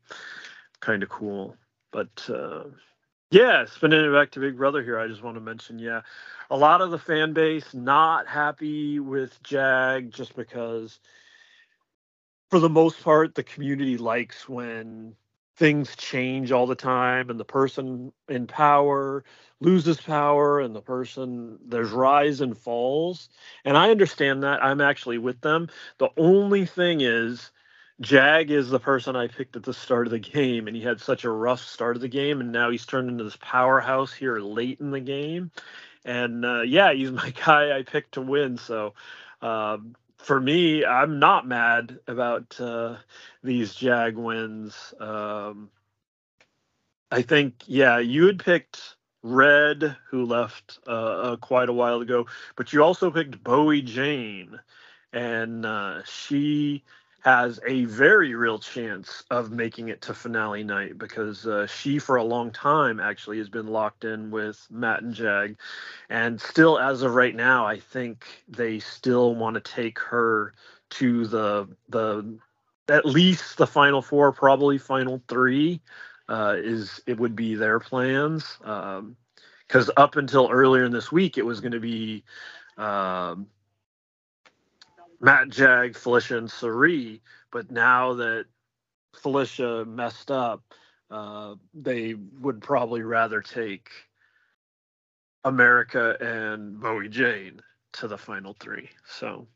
kind 0.81 1.03
of 1.03 1.09
cool. 1.09 1.57
But 1.91 2.29
uh, 2.29 2.65
yeah, 3.31 3.67
spinning 3.67 4.05
it 4.05 4.13
back 4.13 4.31
to 4.33 4.41
Big 4.41 4.57
Brother 4.57 4.83
here, 4.83 4.99
I 4.99 5.09
just 5.09 5.23
want 5.23 5.37
to 5.37 5.41
mention, 5.41 5.79
yeah, 5.79 6.03
a 6.51 6.57
lot 6.57 6.81
of 6.81 6.91
the 6.91 6.99
fan 6.99 7.35
base 7.35 7.75
not 7.75 8.27
happy 8.27 9.01
with 9.01 9.43
Jag 9.43 10.11
just 10.11 10.35
because, 10.35 10.99
for 12.51 12.59
the 12.59 12.69
most 12.69 13.03
part, 13.03 13.35
the 13.35 13.43
community 13.43 13.97
likes 13.97 14.49
when 14.49 15.15
things 15.57 15.97
change 15.97 16.53
all 16.53 16.67
the 16.67 16.75
time 16.75 17.31
and 17.31 17.41
the 17.41 17.45
person 17.45 18.13
in 18.29 18.47
power 18.47 19.25
loses 19.61 20.01
power 20.01 20.61
and 20.61 20.75
the 20.75 20.81
person 20.81 21.59
there's 21.67 21.91
rise 21.91 22.41
and 22.41 22.57
falls 22.57 23.29
and 23.65 23.77
i 23.77 23.91
understand 23.91 24.45
that 24.45 24.63
i'm 24.63 24.81
actually 24.81 25.19
with 25.19 25.41
them 25.41 25.69
the 25.99 26.09
only 26.17 26.65
thing 26.65 27.01
is 27.01 27.51
Jag 28.01 28.53
is 28.53 28.71
the 28.71 28.79
person 28.79 29.17
I 29.17 29.27
picked 29.27 29.57
at 29.57 29.65
the 29.65 29.75
start 29.75 30.07
of 30.07 30.13
the 30.13 30.21
game, 30.21 30.69
and 30.69 30.77
he 30.77 30.83
had 30.83 31.01
such 31.01 31.25
a 31.25 31.31
rough 31.31 31.61
start 31.61 31.97
of 31.97 32.03
the 32.03 32.09
game, 32.09 32.41
and 32.41 32.53
now 32.53 32.71
he's 32.71 32.87
turned 32.87 33.09
into 33.09 33.25
this 33.25 33.39
powerhouse 33.41 34.13
here 34.13 34.39
late 34.39 34.79
in 34.81 34.93
the 34.93 35.01
game. 35.01 35.51
And 36.05 36.45
uh, 36.45 36.63
yeah, 36.63 36.93
he's 36.93 37.11
my 37.13 37.31
guy 37.31 37.77
I 37.77 37.83
picked 37.83 38.13
to 38.13 38.21
win. 38.21 38.57
So 38.57 38.95
um, 39.43 39.97
for 40.19 40.41
me, 40.41 40.85
I'm 40.85 41.19
not 41.19 41.47
mad 41.47 41.99
about 42.07 42.61
uh, 42.61 42.97
these 43.43 43.75
Jag 43.75 44.17
wins. 44.17 44.93
Um, 45.01 45.71
I 47.11 47.23
think, 47.23 47.55
yeah, 47.67 47.99
you 47.99 48.27
had 48.27 48.39
picked 48.39 48.97
Red, 49.23 49.97
who 50.11 50.25
left 50.25 50.79
uh, 50.87 50.91
uh, 50.91 51.37
quite 51.37 51.69
a 51.69 51.73
while 51.73 52.01
ago, 52.01 52.27
but 52.57 52.73
you 52.73 52.83
also 52.83 53.11
picked 53.11 53.43
Bowie 53.43 53.83
Jane, 53.83 54.61
and 55.13 55.65
uh, 55.65 56.03
she 56.05 56.85
has 57.21 57.59
a 57.67 57.85
very 57.85 58.35
real 58.35 58.59
chance 58.59 59.25
of 59.31 59.51
making 59.51 59.89
it 59.89 60.01
to 60.03 60.15
finale 60.15 60.63
night 60.63 60.99
because 60.99 61.47
uh, 61.47 61.67
she, 61.67 61.99
for 61.99 62.17
a 62.17 62.23
long 62.23 62.51
time, 62.53 63.01
actually 63.01 63.39
has 63.39 63.49
been 63.49 63.67
locked 63.67 64.05
in 64.05 64.31
with 64.31 64.65
Matt 64.71 65.03
and 65.03 65.13
Jag. 65.13 65.57
And 66.09 66.41
still, 66.41 66.79
as 66.79 67.03
of 67.03 67.15
right 67.15 67.35
now, 67.35 67.67
I 67.67 67.79
think 67.81 68.25
they 68.49 68.79
still 68.79 69.35
want 69.35 69.55
to 69.55 69.61
take 69.61 69.99
her 69.99 70.55
to 70.91 71.27
the 71.27 71.69
the 71.89 72.39
at 72.89 73.05
least 73.05 73.59
the 73.59 73.67
final 73.67 74.01
four, 74.01 74.33
probably 74.33 74.79
final 74.79 75.21
three. 75.29 75.81
Uh, 76.29 76.57
is 76.59 77.01
it 77.07 77.19
would 77.19 77.35
be 77.35 77.55
their 77.55 77.81
plans 77.81 78.59
because 78.61 79.91
up 79.97 80.17
until 80.17 80.51
earlier 80.51 80.85
in 80.85 80.93
this 80.93 81.11
week, 81.11 81.39
it 81.39 81.45
was 81.45 81.61
going 81.61 81.73
to 81.73 81.81
be 81.81 82.23
um, 82.77 83.47
Matt 85.21 85.49
Jag, 85.49 85.97
Felicia, 85.97 86.39
and 86.39 86.51
Cirie. 86.51 87.21
But 87.51 87.71
now 87.71 88.15
that 88.15 88.47
Felicia 89.17 89.85
messed 89.85 90.31
up, 90.31 90.63
uh, 91.11 91.55
they 91.75 92.15
would 92.15 92.61
probably 92.61 93.03
rather 93.03 93.41
take 93.41 93.91
America 95.45 96.17
and 96.21 96.81
Bowie 96.81 97.09
Jane 97.09 97.61
to 97.95 98.09
the 98.09 98.19
final 98.19 98.55
three. 98.61 98.91
So 99.07 99.47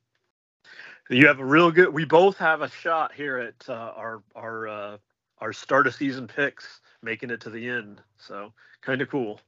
you 1.10 1.26
have 1.26 1.40
a 1.40 1.44
real 1.44 1.70
good. 1.70 1.92
We 1.92 2.04
both 2.04 2.38
have 2.38 2.62
a 2.62 2.70
shot 2.70 3.12
here 3.12 3.38
at 3.38 3.68
uh, 3.68 3.92
our 3.94 4.22
our 4.34 4.68
uh, 4.68 4.96
our 5.38 5.52
start 5.52 5.86
of 5.86 5.94
season 5.94 6.26
picks, 6.26 6.80
making 7.02 7.30
it 7.30 7.40
to 7.42 7.50
the 7.50 7.68
end. 7.68 8.00
So 8.16 8.52
kind 8.80 9.02
of 9.02 9.10
cool. 9.10 9.40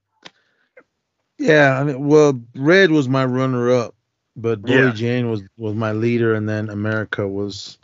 Yeah, 1.38 1.78
I 1.80 1.85
mean, 1.85 2.06
well, 2.06 2.40
Red 2.54 2.90
was 2.92 3.09
my 3.09 3.25
runner-up, 3.25 3.94
but 4.37 4.64
Bowie 4.64 4.91
Yeah. 4.91 4.93
Jane 4.93 5.31
was 5.31 5.43
was 5.57 5.75
my 5.75 5.93
leader, 5.93 6.35
and 6.35 6.49
then 6.49 6.71
America 6.71 7.26
was 7.26 7.79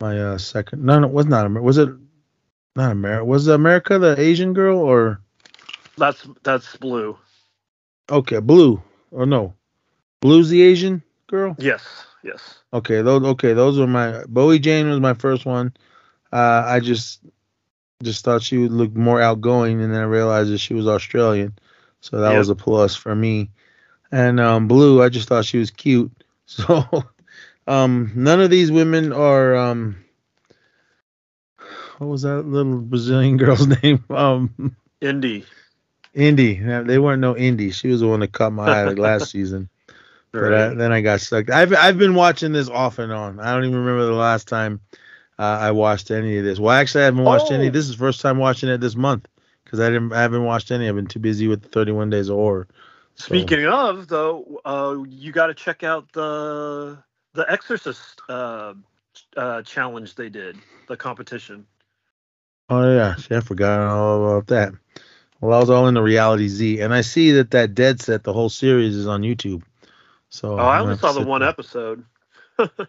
my 0.00 0.18
uh, 0.20 0.38
second. 0.38 0.84
No, 0.84 0.98
no, 1.00 1.06
it 1.08 1.12
was 1.12 1.26
not 1.26 1.46
America. 1.46 1.64
Was 1.64 1.78
it 1.78 1.90
not 2.76 2.92
America? 2.92 3.24
Was 3.24 3.48
America 3.48 3.98
the 3.98 4.18
Asian 4.20 4.52
girl 4.52 4.78
or 4.78 5.20
That's 5.96 6.26
that's 6.42 6.76
blue. 6.76 7.16
okay, 8.10 8.38
Blue 8.40 8.82
or 9.10 9.26
no? 9.26 9.54
Blue's 10.20 10.48
the 10.50 10.62
Asian 10.62 11.02
girl. 11.26 11.58
Yes, 11.58 12.06
yes. 12.22 12.62
Okay, 12.72 13.02
those 13.02 13.22
okay, 13.24 13.52
those 13.54 13.78
were 13.78 13.86
my 13.86 14.24
Bowie 14.28 14.58
Jane 14.58 14.88
was 14.88 15.00
my 15.00 15.14
first 15.14 15.46
one. 15.46 15.72
Uh, 16.32 16.62
I 16.66 16.80
just 16.80 17.20
just 18.02 18.24
thought 18.24 18.42
she 18.42 18.58
would 18.58 18.72
look 18.72 18.94
more 18.94 19.20
outgoing, 19.20 19.80
and 19.82 19.92
then 19.92 20.00
I 20.00 20.04
realized 20.04 20.52
that 20.52 20.58
she 20.58 20.74
was 20.74 20.86
Australian, 20.86 21.56
so 22.00 22.20
that 22.20 22.32
Yep. 22.32 22.38
was 22.38 22.48
a 22.50 22.54
plus 22.54 22.94
for 22.94 23.14
me. 23.14 23.50
And 24.12 24.38
um, 24.40 24.68
Blue, 24.68 25.02
I 25.02 25.08
just 25.08 25.28
thought 25.28 25.44
she 25.44 25.58
was 25.58 25.70
cute. 25.70 26.10
So 26.48 26.86
um, 27.66 28.12
none 28.14 28.40
of 28.40 28.50
these 28.50 28.70
women 28.70 29.12
are 29.12 29.56
um, 29.56 29.96
what 31.98 32.06
was 32.06 32.22
that 32.22 32.42
little 32.42 32.78
Brazilian 32.78 33.36
girl's 33.38 33.66
name? 33.82 34.04
Um, 34.10 34.76
Indy. 35.00 35.44
Indy. 36.14 36.54
They 36.60 36.98
weren't 37.00 37.20
no 37.20 37.36
Indy. 37.36 37.72
She 37.72 37.88
was 37.88 38.00
the 38.00 38.06
one 38.08 38.20
that 38.20 38.30
caught 38.32 38.52
my 38.52 38.66
eye 38.68 38.84
like 38.84 38.98
last 38.98 39.30
season. 39.32 39.68
But 40.30 40.54
I, 40.54 40.68
then 40.74 40.92
I 40.92 41.00
got 41.00 41.20
stuck. 41.20 41.50
I've 41.50 41.74
I've 41.74 41.98
been 41.98 42.14
watching 42.14 42.52
this 42.52 42.68
off 42.68 42.98
and 43.00 43.12
on. 43.12 43.40
I 43.40 43.52
don't 43.54 43.64
even 43.64 43.76
remember 43.78 44.06
the 44.06 44.12
last 44.12 44.46
time 44.46 44.80
uh, 45.38 45.42
I 45.42 45.70
watched 45.72 46.10
any 46.10 46.38
of 46.38 46.44
this. 46.44 46.60
Well, 46.60 46.72
actually, 46.76 47.02
I 47.02 47.06
haven't 47.06 47.24
watched 47.24 47.50
Oh. 47.50 47.54
any. 47.54 47.70
This 47.70 47.86
is 47.86 47.92
the 47.92 47.98
first 47.98 48.20
time 48.20 48.38
watching 48.38 48.68
it 48.68 48.80
this 48.80 48.94
month 48.96 49.26
because 49.64 49.80
I 49.80 49.88
didn't. 49.88 50.12
I 50.12 50.20
haven't 50.20 50.44
watched 50.44 50.70
any. 50.70 50.88
I've 50.88 50.94
been 50.94 51.06
too 51.06 51.18
busy 51.18 51.48
with 51.48 51.62
the 51.62 51.68
31 51.70 52.10
Days 52.10 52.28
of 52.28 52.36
Horror. 52.36 52.68
So- 53.16 53.26
Speaking 53.26 53.66
of, 53.66 54.08
though, 54.08 54.60
uh, 54.64 55.02
you 55.08 55.32
got 55.32 55.46
to 55.46 55.54
check 55.54 55.82
out 55.82 56.12
the 56.12 56.98
the 57.32 57.50
Exorcist 57.50 58.20
uh, 58.28 58.74
uh, 59.36 59.62
challenge 59.62 60.14
they 60.14 60.28
did, 60.28 60.56
the 60.88 60.96
competition. 60.96 61.66
Oh 62.68 62.94
yeah, 62.94 63.14
see, 63.16 63.34
I 63.34 63.40
forgot 63.40 63.80
all 63.80 64.24
about 64.24 64.46
that. 64.48 64.72
Well, 65.40 65.56
I 65.56 65.60
was 65.60 65.70
all 65.70 65.86
into 65.86 66.02
Reality 66.02 66.48
Z, 66.48 66.80
and 66.80 66.92
I 66.94 67.02
see 67.02 67.32
that 67.32 67.50
that 67.52 67.74
Dead 67.74 68.00
Set, 68.00 68.24
the 68.24 68.32
whole 68.32 68.48
series, 68.48 68.94
is 68.96 69.06
on 69.06 69.22
YouTube. 69.22 69.62
So 70.30 70.54
Oh, 70.58 70.64
I 70.64 70.80
only 70.80 70.96
saw 70.96 71.12
the 71.12 71.22
one 71.22 71.40
there. 71.40 71.48
episode. 71.50 72.04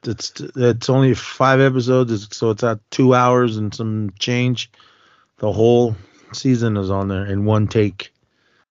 It's 0.04 0.32
it's 0.56 0.90
only 0.90 1.14
five 1.14 1.60
episodes, 1.60 2.36
so 2.36 2.50
it's 2.52 2.64
at 2.64 2.80
two 2.90 3.14
hours 3.14 3.58
and 3.58 3.74
some 3.76 4.12
change. 4.18 4.72
The 5.40 5.52
whole 5.52 5.96
season 6.34 6.78
is 6.78 6.90
on 6.90 7.10
there 7.10 7.26
in 7.26 7.44
one 7.46 7.68
take. 7.68 8.12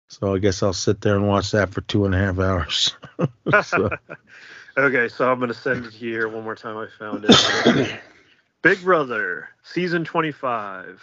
So 0.09 0.35
I 0.35 0.39
guess 0.39 0.63
I'll 0.63 0.73
sit 0.73 1.01
there 1.03 1.15
and 1.17 1.29
watch 1.29 1.51
that 1.53 1.71
for 1.71 1.83
two 1.83 2.05
and 2.07 2.15
a 2.15 2.19
half 2.19 2.39
hours. 2.39 2.97
So- 3.65 3.91
okay, 4.79 5.09
so 5.09 5.31
I'm 5.31 5.41
gonna 5.41 5.55
send 5.55 5.87
it 5.87 5.93
here 5.93 6.29
one 6.29 6.45
more 6.45 6.55
time. 6.55 6.77
I 6.77 6.87
found 6.99 7.25
it. 7.29 8.01
Big 8.63 8.83
Brother, 8.83 9.49
season 9.63 10.05
25, 10.05 11.01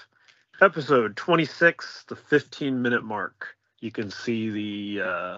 episode 0.62 1.16
26, 1.18 2.06
the 2.08 2.16
15 2.16 2.82
minute 2.82 3.04
mark. 3.04 3.56
You 3.80 3.92
can 3.92 4.10
see 4.12 4.50
the 4.50 5.04
uh, 5.04 5.38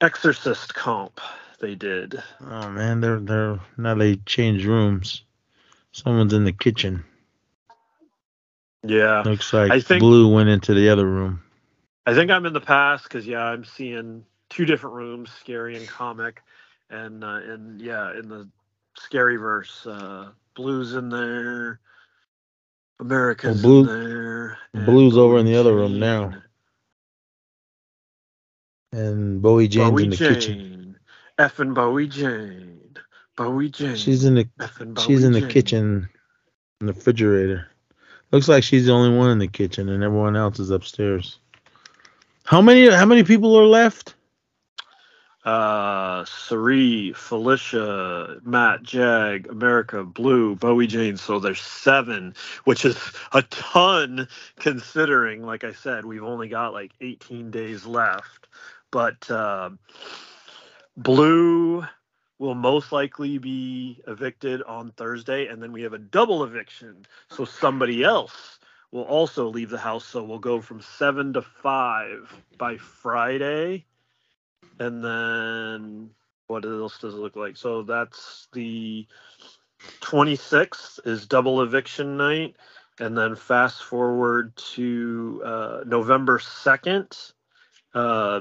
Exorcist 0.00 0.74
comp 0.74 1.20
they 1.60 1.74
did. 1.76 2.20
oh 2.44 2.70
man, 2.70 3.00
they're 3.00 3.20
they're 3.20 3.60
now 3.76 3.94
they 3.94 4.16
change 4.16 4.64
rooms. 4.66 5.22
Someone's 5.92 6.32
in 6.32 6.44
the 6.44 6.52
kitchen. 6.52 7.04
Yeah, 8.84 9.22
Looks 9.24 9.52
like 9.52 9.70
I 9.70 9.80
think- 9.80 10.00
Blue 10.00 10.34
went 10.34 10.48
into 10.48 10.74
the 10.74 10.88
other 10.88 11.06
room. 11.06 11.40
I 12.06 12.14
think 12.14 12.30
I'm 12.30 12.46
in 12.46 12.52
the 12.52 12.60
past 12.60 13.04
because 13.04 13.26
yeah, 13.26 13.44
I'm 13.44 13.64
seeing 13.64 14.24
two 14.50 14.64
different 14.64 14.96
rooms, 14.96 15.30
scary 15.30 15.76
and 15.76 15.86
comic, 15.86 16.42
and 16.90 17.22
uh, 17.22 17.40
and 17.44 17.80
yeah, 17.80 18.18
in 18.18 18.28
the 18.28 18.48
scary 18.96 19.36
verse, 19.36 19.86
uh, 19.86 20.30
Blue's 20.54 20.94
in 20.94 21.08
there, 21.08 21.80
America's 23.00 23.62
Blue- 23.62 23.82
in 23.82 23.86
there, 23.86 24.58
Blue's 24.74 25.16
over 25.16 25.38
in 25.38 25.46
the 25.46 25.56
other 25.56 25.74
room 25.74 25.98
now. 26.00 26.34
And 28.92 29.40
Bowie 29.40 29.68
Jane's 29.68 29.90
Bowie 29.90 30.04
in 30.04 30.10
the 30.10 30.16
Jane, 30.16 30.34
kitchen. 30.34 30.96
and 31.38 31.74
Bowie 31.74 32.08
Jane, 32.08 32.80
Bowie 33.36 33.70
Jane. 33.70 33.96
She's 33.96 34.24
in 34.24 34.34
the 34.34 34.48
she's 34.98 35.24
in 35.24 35.32
the 35.32 35.40
Jane. 35.40 35.48
kitchen 35.48 36.08
in 36.80 36.86
the 36.88 36.92
refrigerator. 36.92 37.68
Looks 38.32 38.48
like 38.48 38.64
she's 38.64 38.86
the 38.86 38.92
only 38.92 39.16
one 39.16 39.30
in 39.30 39.38
the 39.38 39.48
kitchen 39.48 39.88
and 39.88 40.02
everyone 40.02 40.36
else 40.36 40.58
is 40.58 40.70
upstairs. 40.70 41.38
How 42.44 42.60
many 42.60 42.88
how 42.90 43.06
many 43.06 43.24
people 43.24 43.56
are 43.56 43.66
left? 43.66 44.14
uh 45.44 46.24
Cirie, 46.24 47.12
Felicia, 47.14 48.36
Matt, 48.44 48.82
Jag, 48.82 49.48
America, 49.48 50.04
Blue, 50.04 50.54
Bowie 50.54 50.86
Jane. 50.86 51.16
So 51.16 51.40
there's 51.40 51.60
seven, 51.60 52.34
which 52.64 52.84
is 52.84 52.96
a 53.32 53.42
ton 53.42 54.28
considering, 54.58 55.44
like 55.44 55.64
I 55.64 55.72
said, 55.72 56.04
we've 56.04 56.22
only 56.22 56.48
got 56.48 56.72
like 56.72 56.92
18 57.00 57.50
days 57.50 57.84
left. 57.86 58.46
But 58.92 59.28
uh, 59.30 59.70
Blue 60.96 61.84
will 62.38 62.54
most 62.54 62.92
likely 62.92 63.38
be 63.38 64.00
evicted 64.06 64.62
on 64.62 64.92
Thursday, 64.92 65.46
and 65.46 65.62
then 65.62 65.72
we 65.72 65.82
have 65.82 65.92
a 65.92 65.98
double 65.98 66.44
eviction. 66.44 67.06
So 67.30 67.44
somebody 67.44 68.04
else 68.04 68.58
will 68.92 69.02
also 69.02 69.48
leave 69.48 69.70
the 69.70 69.78
house. 69.78 70.04
So 70.04 70.22
we'll 70.22 70.38
go 70.38 70.60
from 70.60 70.80
seven 70.80 71.32
to 71.32 71.42
five 71.42 72.32
by 72.58 72.76
Friday 72.76 73.86
and 74.78 75.04
then 75.04 76.10
what 76.46 76.64
else 76.64 76.98
does 76.98 77.14
it 77.14 77.18
look 77.18 77.36
like? 77.36 77.56
So 77.56 77.82
that's 77.82 78.48
the 78.52 79.06
26th 80.00 81.06
is 81.06 81.26
double 81.26 81.62
eviction 81.62 82.16
night, 82.16 82.56
and 82.98 83.16
then 83.16 83.34
fast 83.36 83.82
forward 83.82 84.54
to 84.74 85.42
uh, 85.44 85.80
November 85.86 86.38
2nd. 86.38 87.32
Uh, 87.94 88.40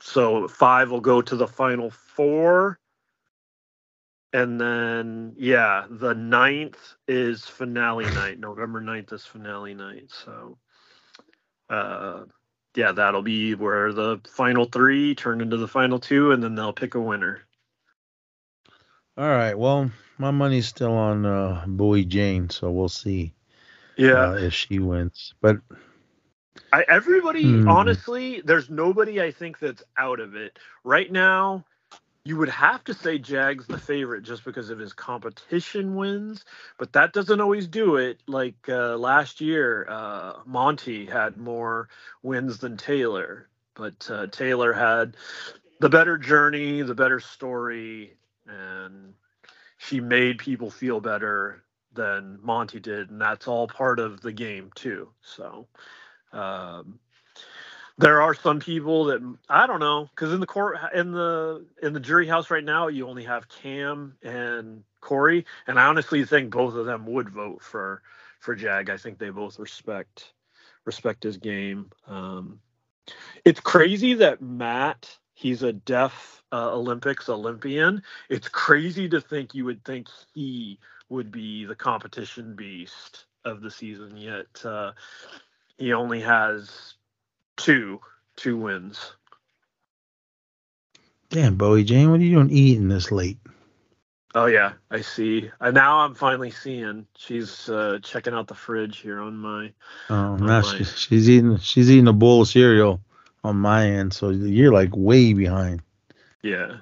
so 0.00 0.48
five 0.48 0.90
will 0.90 1.00
go 1.00 1.22
to 1.22 1.36
the 1.36 1.46
final 1.46 1.90
four. 1.90 2.78
And 4.34 4.60
then, 4.60 5.34
yeah, 5.38 5.86
the 5.90 6.14
9th 6.14 6.96
is 7.08 7.46
finale 7.46 8.10
night. 8.12 8.40
November 8.40 8.82
9th 8.82 9.14
is 9.14 9.26
finale 9.26 9.74
night. 9.74 10.12
So, 10.12 10.58
uh, 11.70 12.24
yeah, 12.76 12.92
that'll 12.92 13.22
be 13.22 13.54
where 13.54 13.92
the 13.92 14.20
final 14.28 14.66
three 14.66 15.14
turn 15.16 15.40
into 15.40 15.58
the 15.58 15.68
final 15.68 16.00
two, 16.00 16.32
and 16.32 16.42
then 16.42 16.54
they'll 16.56 16.74
pick 16.74 16.94
a 16.96 17.00
winner. 17.00 17.42
All 19.18 19.28
right. 19.28 19.54
Well, 19.58 19.92
my 20.18 20.32
money's 20.32 20.66
still 20.68 20.92
on 20.94 21.26
uh, 21.26 21.64
Bowie 21.68 22.04
Jane, 22.06 22.50
so 22.50 22.72
we'll 22.72 22.88
see 22.88 23.34
Yeah, 23.96 24.28
uh, 24.28 24.36
if 24.40 24.54
she 24.54 24.80
wins. 24.80 25.34
But 25.42 25.58
I, 26.72 26.84
everybody, 26.88 27.62
Hmm. 27.62 27.66
honestly, 27.66 28.42
there's 28.44 28.70
nobody 28.70 29.22
I 29.22 29.32
think 29.32 29.58
that's 29.58 29.82
out 29.98 30.20
of 30.20 30.36
it 30.36 30.58
right 30.84 31.12
now. 31.12 31.64
You 32.24 32.38
would 32.38 32.50
have 32.50 32.84
to 32.84 32.94
say 32.94 33.18
Jag's 33.18 33.66
the 33.66 33.78
favorite 33.78 34.22
just 34.22 34.44
because 34.44 34.70
of 34.70 34.78
his 34.78 34.92
competition 34.94 35.96
wins, 35.96 36.44
but 36.78 36.92
that 36.94 37.12
doesn't 37.12 37.40
always 37.40 37.66
do 37.66 37.96
it. 37.96 38.22
Like 38.28 38.68
uh, 38.68 38.96
last 38.96 39.42
year, 39.42 39.86
uh, 39.90 40.34
Monte 40.46 41.06
had 41.06 41.36
more 41.38 41.88
wins 42.22 42.58
than 42.58 42.78
Taylor, 42.78 43.48
but 43.74 44.10
uh, 44.10 44.28
Taylor 44.28 44.72
had 44.72 45.16
the 45.80 45.90
better 45.90 46.18
journey, 46.18 46.82
the 46.82 46.94
better 46.94 47.20
story, 47.20 48.14
and 48.46 49.14
she 49.78 50.00
made 50.00 50.38
people 50.38 50.70
feel 50.70 51.00
better 51.00 51.64
than 51.92 52.38
Monte 52.42 52.80
did, 52.80 53.10
and 53.10 53.20
that's 53.20 53.48
all 53.48 53.68
part 53.68 54.00
of 54.00 54.22
the 54.22 54.32
game 54.32 54.70
too. 54.76 55.10
So. 55.22 55.68
Um, 56.32 57.00
there 57.98 58.22
are 58.22 58.34
some 58.34 58.60
people 58.60 59.04
that 59.06 59.36
I 59.48 59.66
don't 59.66 59.80
know 59.80 60.08
because 60.14 60.32
in 60.32 60.40
the 60.40 60.46
court 60.46 60.78
in 60.94 61.12
the 61.12 61.64
in 61.82 61.92
the 61.92 62.00
jury 62.00 62.26
house 62.26 62.50
right 62.50 62.64
now 62.64 62.88
you 62.88 63.08
only 63.08 63.24
have 63.24 63.48
Cam 63.48 64.16
and 64.22 64.82
Cory, 65.00 65.46
and 65.66 65.78
I 65.78 65.86
honestly 65.86 66.24
think 66.24 66.50
both 66.50 66.74
of 66.74 66.86
them 66.86 67.06
would 67.06 67.28
vote 67.28 67.62
for 67.62 68.02
for 68.40 68.54
Jag. 68.54 68.90
I 68.90 68.96
think 68.96 69.18
they 69.18 69.30
both 69.30 69.58
respect 69.58 70.32
respect 70.84 71.22
his 71.22 71.36
game. 71.36 71.90
Um, 72.06 72.60
it's 73.44 73.60
crazy 73.60 74.14
that 74.14 74.42
Matt 74.42 75.18
he's 75.34 75.62
a 75.62 75.72
deaf 75.72 76.42
uh, 76.52 76.72
Olympics 76.72 77.28
Olympian. 77.28 78.02
It's 78.28 78.48
crazy 78.48 79.08
to 79.10 79.20
think 79.20 79.54
you 79.54 79.64
would 79.66 79.84
think 79.84 80.08
he 80.34 80.78
would 81.08 81.30
be 81.30 81.64
the 81.64 81.76
competition 81.76 82.56
beast 82.56 83.26
of 83.44 83.60
the 83.60 83.70
season, 83.70 84.16
yet 84.16 84.64
uh, 84.64 84.92
he 85.76 85.92
only 85.92 86.20
has 86.20 86.93
two 87.56 88.00
two 88.36 88.56
wins. 88.56 89.14
damn, 91.30 91.56
Bowie 91.56 91.84
Jane, 91.84 92.10
what 92.10 92.20
are 92.20 92.22
you 92.22 92.36
doing 92.36 92.50
eating 92.50 92.88
this 92.88 93.10
late? 93.10 93.38
Oh 94.36 94.46
yeah, 94.46 94.72
I 94.90 95.00
see. 95.00 95.50
Uh, 95.60 95.70
now 95.70 96.00
I'm 96.00 96.14
finally 96.14 96.50
seeing 96.50 97.06
she's 97.16 97.68
uh, 97.68 97.98
checking 98.02 98.34
out 98.34 98.48
the 98.48 98.54
fridge 98.54 98.98
here 98.98 99.20
on 99.20 99.36
my. 99.36 99.72
Oh, 100.10 100.36
now 100.36 100.60
my. 100.60 100.62
she's 100.62 100.98
she's 100.98 101.30
eating 101.30 101.58
she's 101.58 101.90
eating 101.90 102.08
a 102.08 102.12
bowl 102.12 102.42
of 102.42 102.48
cereal 102.48 103.00
on 103.44 103.56
my 103.56 103.86
end, 103.86 104.12
so 104.12 104.30
you're 104.30 104.72
like 104.72 104.90
way 104.94 105.32
behind. 105.34 105.82
Yeah. 106.42 106.78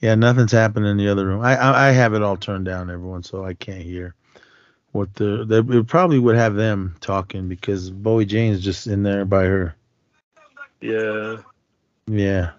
Yeah, 0.00 0.16
nothing's 0.16 0.52
happening 0.52 0.90
in 0.90 0.96
the 0.96 1.08
other 1.08 1.26
room. 1.26 1.42
I, 1.42 1.56
I 1.56 1.88
I 1.88 1.92
have 1.92 2.14
it 2.14 2.22
all 2.22 2.36
turned 2.36 2.64
down, 2.64 2.90
everyone, 2.90 3.22
so 3.22 3.44
I 3.44 3.54
can't 3.54 3.82
hear 3.82 4.14
what 4.92 5.14
the 5.14 5.44
they 5.44 5.82
probably 5.82 6.18
would 6.18 6.36
have 6.36 6.54
them 6.54 6.94
talking 7.00 7.48
because 7.48 7.90
Bowie 7.90 8.26
Jane's 8.26 8.60
just 8.60 8.86
in 8.86 9.02
there 9.02 9.24
by 9.24 9.44
her. 9.44 9.74
Yeah. 10.80 11.38
Yeah. 12.06 12.52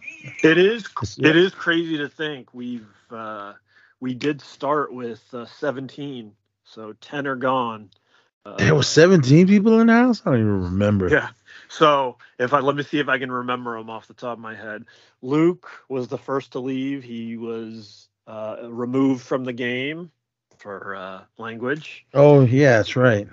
It 0.43 0.58
is 0.58 0.86
It's- 0.86 1.17
it 1.17 1.36
is 1.36 1.54
crazy 1.54 1.98
to 1.98 2.10
think 2.10 2.54
we've 2.54 2.88
uh, 3.12 3.54
we 4.00 4.13
did 4.13 4.41
start 4.41 4.91
with 4.93 5.24
uh, 5.34 5.46
17, 5.46 6.34
so 6.65 6.93
10 7.00 7.28
are 7.28 7.36
gone. 7.36 7.89
Uh, 8.46 8.58
There 8.58 8.76
was 8.76 8.88
17 8.89 9.48
people 9.48 9.80
in 9.80 9.88
the 9.88 9.93
house. 9.93 10.22
I 10.26 10.32
don't 10.32 10.39
even 10.39 10.63
remember. 10.63 11.08
Yeah. 11.10 11.30
So 11.69 12.17
if 12.39 12.54
I 12.54 12.60
let 12.60 12.76
me 12.76 12.84
see 12.84 13.00
if 13.00 13.08
I 13.08 13.19
can 13.19 13.32
remember 13.32 13.78
them 13.78 13.89
off 13.89 14.08
the 14.08 14.13
top 14.13 14.34
of 14.34 14.39
my 14.39 14.56
head. 14.56 14.86
Luke 15.22 15.69
was 15.88 16.08
the 16.08 16.17
first 16.17 16.54
to 16.54 16.60
leave. 16.60 17.04
He 17.04 17.38
was 17.38 18.10
uh, 18.28 18.58
removed 18.63 19.24
from 19.24 19.43
the 19.43 19.54
game 19.54 20.12
for 20.63 20.95
uh, 20.95 21.21
language. 21.38 22.06
Oh 22.13 22.41
yeah, 22.41 22.78
that's 22.78 22.95
right. 22.95 23.28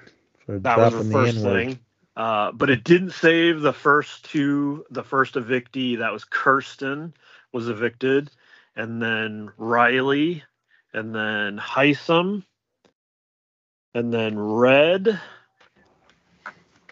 For 0.45 0.59
That 0.59 0.77
was 0.79 0.93
the 0.93 1.05
first 1.12 1.37
N-word. 1.37 1.69
thing. 1.69 1.79
Uh, 2.16 2.53
but 2.53 2.69
it 2.69 2.85
didn't 2.85 3.12
save 3.12 3.61
the 3.61 3.73
first 3.73 4.25
two. 4.31 4.85
The 4.90 5.05
first 5.05 5.37
evictee 5.37 5.99
that 5.99 6.12
was 6.12 6.25
Kirsten 6.25 7.14
was 7.53 7.69
evicted, 7.69 8.31
and 8.77 9.01
then 9.01 9.51
Reilly, 9.57 10.43
and 10.93 11.14
then 11.14 11.57
Hisam, 11.59 12.43
and 13.95 14.12
then 14.12 14.38
Red, 14.38 15.21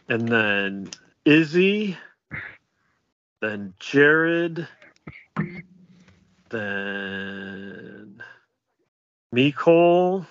and 0.09 0.29
then 0.29 0.91
Izzy, 1.25 1.97
then 3.41 3.75
Jared, 3.81 4.67
then 6.51 7.88
Mecole, 9.35 10.27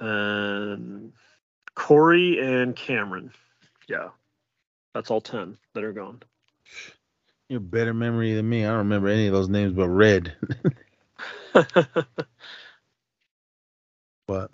then 0.00 1.12
Cory 1.74 2.38
and 2.40 2.76
Cameron. 2.76 3.32
Yeah, 3.88 4.08
that's 4.94 5.10
all 5.10 5.20
10 5.20 5.56
that 5.74 5.84
are 5.84 5.92
gone. 5.92 6.22
You 7.48 7.56
have 7.56 7.70
better 7.70 7.92
memory 7.92 8.34
than 8.34 8.48
me. 8.48 8.64
I 8.64 8.68
don't 8.68 8.78
remember 8.78 9.08
any 9.08 9.26
of 9.26 9.32
those 9.32 9.48
names 9.48 9.74
but 9.74 9.88
Red. 9.88 10.34
but 14.26 14.50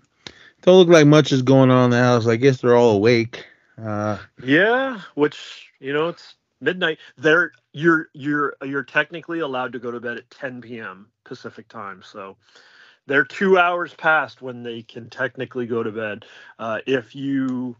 don't 0.63 0.77
look 0.77 0.89
like 0.89 1.07
much 1.07 1.33
is 1.33 1.43
going 1.43 1.71
on 1.71 1.85
in 1.87 1.91
the 1.91 1.99
house. 1.99 2.27
I 2.27 2.37
guess 2.37 2.61
they're 2.61 2.77
all 2.77 2.97
awake. 2.97 3.47
Uh, 3.83 4.19
yeah, 4.43 5.01
which 5.15 5.71
you 5.79 5.93
know 5.93 6.09
it's 6.09 6.35
midnight. 6.61 6.99
They're 7.19 7.53
you're 7.73 8.09
you're 8.15 8.57
you're 8.65 8.85
technically 8.85 9.41
allowed 9.41 9.73
to 9.73 9.79
go 9.79 9.91
to 9.91 10.01
bed 10.01 10.19
at 10.19 10.31
10 10.31 10.61
p.m. 10.63 11.09
Pacific 11.25 11.69
time, 11.69 12.03
so 12.05 12.37
they're 13.07 13.25
two 13.25 13.59
hours 13.59 13.95
past 13.95 14.43
when 14.43 14.63
they 14.63 14.83
can 14.83 15.11
technically 15.11 15.67
go 15.67 15.83
to 15.83 15.93
bed. 15.93 16.25
Uh, 16.59 16.81
if 16.87 17.15
you 17.15 17.77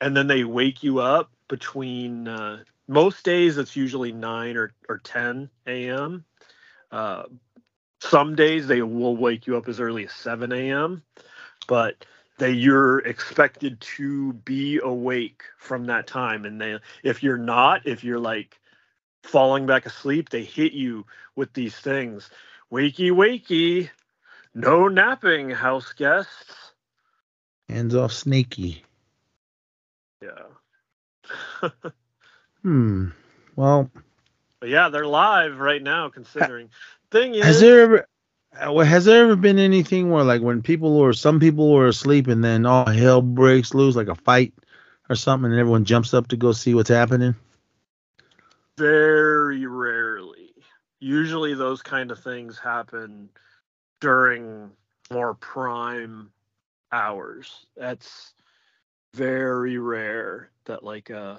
and 0.00 0.16
then 0.16 0.26
they 0.26 0.44
wake 0.44 0.82
you 0.82 0.98
up 1.00 1.30
between 1.48 2.28
uh, 2.28 2.62
most 2.88 3.24
days 3.24 3.58
it's 3.58 3.76
usually 3.76 4.12
9 4.12 4.56
or, 4.56 4.72
or 4.88 4.98
10 4.98 5.48
a.m 5.66 6.24
uh, 6.92 7.24
some 8.00 8.34
days 8.34 8.66
they 8.66 8.82
will 8.82 9.16
wake 9.16 9.46
you 9.46 9.56
up 9.56 9.68
as 9.68 9.80
early 9.80 10.04
as 10.06 10.12
7 10.12 10.52
a.m 10.52 11.02
but 11.68 12.04
they 12.38 12.50
you're 12.50 12.98
expected 13.00 13.80
to 13.80 14.32
be 14.32 14.80
awake 14.82 15.42
from 15.58 15.86
that 15.86 16.06
time 16.06 16.44
and 16.44 16.60
they 16.60 16.78
if 17.02 17.22
you're 17.22 17.38
not 17.38 17.86
if 17.86 18.04
you're 18.04 18.18
like 18.18 18.58
falling 19.22 19.66
back 19.66 19.86
asleep 19.86 20.28
they 20.28 20.44
hit 20.44 20.72
you 20.72 21.06
with 21.36 21.52
these 21.54 21.74
things 21.74 22.30
wakey 22.72 23.10
wakey 23.10 23.88
no 24.54 24.88
napping 24.88 25.50
house 25.50 25.92
guests 25.92 26.72
hands 27.68 27.94
off 27.94 28.12
snaky 28.12 28.82
yeah 30.22 31.70
Hmm. 32.64 33.08
Well. 33.56 33.90
But 34.58 34.70
yeah, 34.70 34.88
they're 34.88 35.06
live 35.06 35.58
right 35.58 35.82
now. 35.82 36.08
Considering 36.08 36.70
thing 37.10 37.34
is, 37.34 37.44
has 37.44 37.60
there 37.60 37.82
ever 37.82 38.08
has 38.56 39.04
there 39.04 39.24
ever 39.24 39.36
been 39.36 39.58
anything 39.58 40.10
where 40.10 40.24
like 40.24 40.42
when 40.42 40.62
people 40.62 40.96
or 40.96 41.12
some 41.12 41.40
people 41.40 41.72
were 41.72 41.88
asleep 41.88 42.28
and 42.28 42.42
then 42.42 42.66
all 42.66 42.86
hell 42.86 43.22
breaks 43.22 43.74
loose 43.74 43.96
like 43.96 44.08
a 44.08 44.14
fight 44.14 44.54
or 45.08 45.16
something 45.16 45.50
and 45.50 45.60
everyone 45.60 45.84
jumps 45.84 46.14
up 46.14 46.28
to 46.28 46.36
go 46.36 46.52
see 46.52 46.74
what's 46.74 46.88
happening? 46.88 47.34
Very 48.78 49.66
rarely. 49.66 50.54
Usually 51.00 51.54
those 51.54 51.82
kind 51.82 52.10
of 52.10 52.18
things 52.18 52.58
happen 52.58 53.28
during 54.00 54.70
more 55.12 55.34
prime 55.34 56.30
hours. 56.90 57.66
That's 57.76 58.34
very 59.14 59.78
rare 59.78 60.50
that 60.64 60.82
like 60.82 61.10
a 61.10 61.18
uh, 61.18 61.38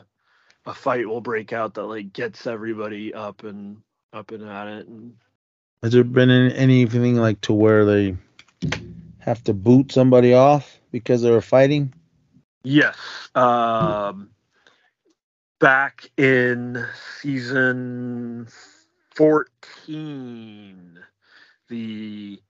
a 0.67 0.73
fight 0.73 1.07
will 1.07 1.21
break 1.21 1.53
out 1.53 1.75
that 1.75 1.83
like 1.83 2.11
gets 2.11 2.47
everybody 2.47 3.13
up 3.13 3.43
and 3.43 3.77
up 4.13 4.31
and 4.31 4.43
at 4.43 4.67
it. 4.67 4.87
And 4.87 5.15
has 5.85 5.93
there 5.93 6.03
been 6.03 6.31
anything 6.31 7.15
like 7.15 7.39
to 7.41 7.53
where 7.53 7.85
they 7.85 8.17
have 9.19 9.43
to 9.43 9.53
boot 9.53 9.91
somebody 9.91 10.33
off 10.33 10.79
because 10.91 11.21
they 11.21 11.29
were 11.29 11.41
fighting? 11.41 11.93
Yes. 12.63 12.97
Um, 13.35 14.31
back 15.59 16.09
in 16.17 16.83
season 17.21 18.47
14, 19.13 20.99
the 21.69 22.41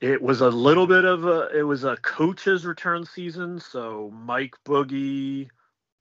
it 0.00 0.22
was 0.22 0.40
a 0.40 0.48
little 0.48 0.86
bit 0.86 1.04
of 1.04 1.24
a 1.24 1.48
it 1.58 1.64
was 1.64 1.82
a 1.82 1.96
coach's 1.96 2.64
return 2.64 3.04
season 3.04 3.58
so 3.58 4.12
mike 4.14 4.54
boogie 4.64 5.48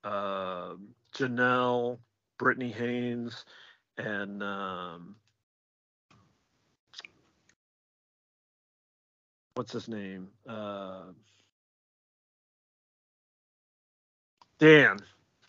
uh, 0.04 0.74
Janelle, 1.16 2.00
Britney 2.40 2.74
Haynes, 2.74 3.46
and 3.98 4.44
um, 4.44 5.16
what's 9.56 9.72
his 9.72 9.88
name? 9.88 10.30
Uh, 10.48 11.04
Dan. 14.60 15.00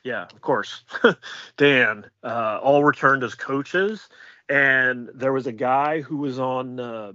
Yeah, 0.02 0.24
of 0.24 0.40
course. 0.40 0.82
Dan. 1.56 2.06
Uh, 2.22 2.58
all 2.62 2.84
returned 2.84 3.22
as 3.22 3.34
coaches. 3.34 4.08
And 4.48 5.08
there 5.14 5.32
was 5.32 5.46
a 5.46 5.52
guy 5.52 6.02
who 6.02 6.18
was 6.18 6.38
on 6.38 6.78
uh, 6.78 7.12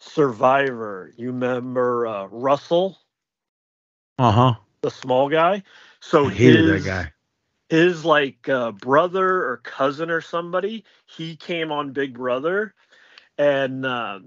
Survivor. 0.00 1.12
You 1.16 1.28
remember 1.28 2.06
uh, 2.06 2.26
Russell? 2.26 2.98
Uh 4.18 4.32
huh. 4.32 4.54
The 4.82 4.90
small 4.90 5.28
guy. 5.28 5.62
So 6.00 6.26
I 6.26 6.30
hated 6.30 6.66
his, 6.66 6.84
that 6.84 6.88
guy 6.88 7.12
his 7.68 8.04
like 8.04 8.48
uh, 8.48 8.72
brother 8.72 9.44
or 9.48 9.56
cousin 9.58 10.10
or 10.10 10.20
somebody 10.20 10.84
he 11.06 11.36
came 11.36 11.72
on 11.72 11.92
big 11.92 12.14
brother 12.14 12.74
and 13.38 13.84
uh, 13.86 14.20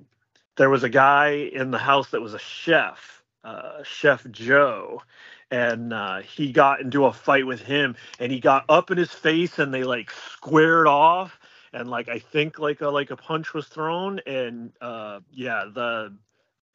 there 0.58 0.70
was 0.70 0.84
a 0.84 0.90
guy 0.90 1.30
in 1.30 1.72
the 1.72 1.78
house 1.78 2.10
that 2.12 2.22
was 2.22 2.34
a 2.34 2.40
chef 2.40 3.24
uh, 3.44 3.84
chef 3.84 4.30
joe 4.32 5.02
and 5.50 5.94
uh, 5.94 6.20
he 6.20 6.52
got 6.52 6.82
into 6.82 7.06
a 7.06 7.14
fight 7.14 7.46
with 7.46 7.62
him 7.62 7.96
and 8.20 8.32
he 8.32 8.40
got 8.40 8.66
up 8.68 8.92
in 8.92 8.98
his 8.98 9.12
face 9.12 9.60
and 9.60 9.74
they 9.74 9.84
like 9.84 10.12
squared 10.12 10.88
off 10.88 11.40
and 11.74 11.90
like 11.90 12.10
i 12.10 12.20
think 12.20 12.60
like 12.60 12.82
a 12.82 12.90
like 12.90 13.12
a 13.12 13.18
punch 13.18 13.54
was 13.54 13.68
thrown 13.68 14.20
and 14.28 14.74
uh, 14.82 15.20
yeah 15.32 15.66
the 15.74 16.14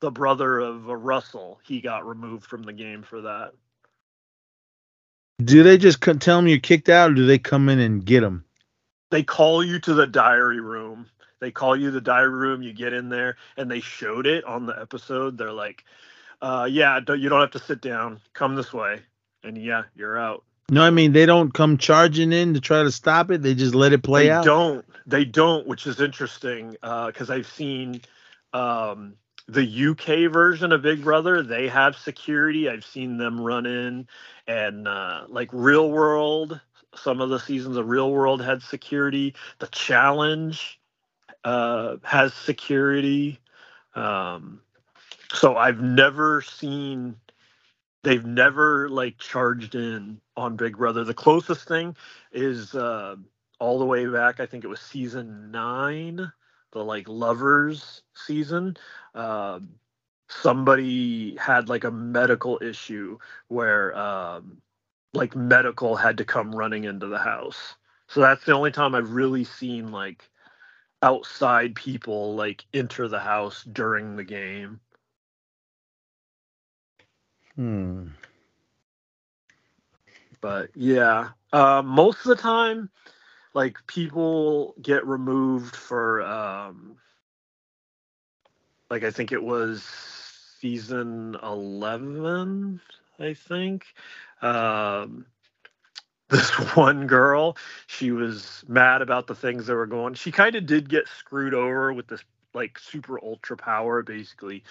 the 0.00 0.10
brother 0.10 0.58
of 0.58 0.88
uh, 0.88 0.96
russell 0.96 1.60
he 1.64 1.80
got 1.80 2.06
removed 2.06 2.46
from 2.46 2.62
the 2.62 2.72
game 2.72 3.02
for 3.02 3.20
that 3.20 3.52
do 5.44 5.62
they 5.62 5.78
just 5.78 6.00
tell 6.02 6.36
them 6.38 6.46
you're 6.46 6.58
kicked 6.58 6.88
out, 6.88 7.10
or 7.10 7.14
do 7.14 7.26
they 7.26 7.38
come 7.38 7.68
in 7.68 7.78
and 7.80 8.04
get 8.04 8.20
them? 8.20 8.44
They 9.10 9.22
call 9.22 9.64
you 9.64 9.78
to 9.80 9.94
the 9.94 10.06
diary 10.06 10.60
room. 10.60 11.06
They 11.42 11.50
call 11.50 11.74
you 11.74 11.90
the 11.90 12.00
diary 12.00 12.30
room. 12.30 12.62
You 12.62 12.72
get 12.72 12.92
in 12.92 13.08
there, 13.08 13.36
and 13.56 13.68
they 13.68 13.80
showed 13.80 14.28
it 14.28 14.44
on 14.44 14.64
the 14.64 14.80
episode. 14.80 15.36
They're 15.36 15.50
like, 15.50 15.84
uh, 16.40 16.68
"Yeah, 16.70 17.00
don't, 17.00 17.20
you 17.20 17.28
don't 17.28 17.40
have 17.40 17.50
to 17.50 17.58
sit 17.58 17.80
down. 17.80 18.20
Come 18.32 18.54
this 18.54 18.72
way." 18.72 19.00
And 19.42 19.58
yeah, 19.58 19.82
you're 19.96 20.16
out. 20.16 20.44
No, 20.70 20.84
I 20.84 20.90
mean 20.90 21.10
they 21.10 21.26
don't 21.26 21.52
come 21.52 21.78
charging 21.78 22.32
in 22.32 22.54
to 22.54 22.60
try 22.60 22.84
to 22.84 22.92
stop 22.92 23.32
it. 23.32 23.42
They 23.42 23.56
just 23.56 23.74
let 23.74 23.92
it 23.92 24.04
play 24.04 24.26
they 24.26 24.30
out. 24.30 24.44
Don't. 24.44 24.84
They 25.04 25.24
don't, 25.24 25.66
which 25.66 25.88
is 25.88 26.00
interesting 26.00 26.76
because 26.80 27.28
uh, 27.28 27.34
I've 27.34 27.48
seen 27.48 28.02
um, 28.52 29.14
the 29.48 29.88
UK 29.88 30.32
version 30.32 30.70
of 30.70 30.82
Big 30.82 31.02
Brother, 31.02 31.42
they 31.42 31.66
have 31.66 31.96
security. 31.96 32.68
I've 32.68 32.84
seen 32.84 33.16
them 33.16 33.40
run 33.40 33.66
in 33.66 34.06
and 34.46 34.86
uh, 34.86 35.24
like 35.28 35.48
Real 35.52 35.90
World, 35.90 36.60
some 36.94 37.20
of 37.20 37.30
the 37.30 37.40
seasons 37.40 37.76
of 37.76 37.88
Real 37.88 38.12
World 38.12 38.40
had 38.40 38.62
security. 38.62 39.34
The 39.58 39.66
Challenge 39.66 40.78
uh, 41.44 41.96
has 42.02 42.34
security. 42.34 43.38
Um, 43.94 44.60
so 45.32 45.56
I've 45.56 45.80
never 45.80 46.42
seen 46.42 47.16
they've 48.04 48.24
never 48.26 48.88
like 48.88 49.18
charged 49.18 49.74
in 49.74 50.20
on 50.36 50.56
Big 50.56 50.76
Brother. 50.76 51.04
The 51.04 51.14
closest 51.14 51.68
thing 51.68 51.96
is 52.32 52.74
uh, 52.74 53.16
all 53.60 53.78
the 53.78 53.86
way 53.86 54.06
back. 54.06 54.40
I 54.40 54.46
think 54.46 54.64
it 54.64 54.68
was 54.68 54.80
season 54.80 55.50
nine 55.50 56.32
the 56.72 56.84
like 56.84 57.08
lovers 57.08 58.02
season 58.14 58.76
um, 59.14 59.68
somebody 60.28 61.36
had 61.36 61.68
like 61.68 61.84
a 61.84 61.90
medical 61.90 62.58
issue 62.62 63.18
where 63.48 63.96
um, 63.96 64.58
like 65.14 65.36
medical 65.36 65.94
had 65.96 66.16
to 66.18 66.24
come 66.24 66.54
running 66.54 66.84
into 66.84 67.06
the 67.06 67.18
house 67.18 67.76
so 68.08 68.20
that's 68.20 68.44
the 68.44 68.52
only 68.52 68.70
time 68.70 68.94
i've 68.94 69.10
really 69.12 69.44
seen 69.44 69.92
like 69.92 70.28
outside 71.02 71.74
people 71.74 72.34
like 72.34 72.64
enter 72.72 73.08
the 73.08 73.20
house 73.20 73.64
during 73.64 74.16
the 74.16 74.24
game. 74.24 74.80
Hmm. 77.56 78.08
But 80.40 80.70
yeah 80.74 81.30
uh, 81.52 81.82
most 81.82 82.18
of 82.20 82.24
the 82.24 82.36
time 82.36 82.90
like 83.54 83.78
people 83.86 84.74
get 84.80 85.06
removed 85.06 85.76
for 85.76 86.22
um 86.22 86.96
like 88.90 89.04
I 89.04 89.10
think 89.10 89.32
it 89.32 89.42
was 89.42 89.82
season 90.60 91.36
11 91.42 92.80
I 93.18 93.34
think. 93.34 93.86
Um 94.40 95.26
this 96.32 96.50
one 96.76 97.06
girl 97.06 97.56
she 97.86 98.12
was 98.12 98.64
mad 98.68 99.02
about 99.02 99.28
the 99.28 99.36
things 99.36 99.66
that 99.66 99.76
were 99.76 99.86
going 99.86 100.14
she 100.14 100.32
kind 100.32 100.56
of 100.56 100.66
did 100.66 100.88
get 100.88 101.08
screwed 101.08 101.54
over 101.54 101.92
with 101.92 102.08
this 102.08 102.24
like 102.54 102.78
super 102.78 103.22
ultra 103.22 103.56
power, 103.56 104.02
basically 104.02 104.62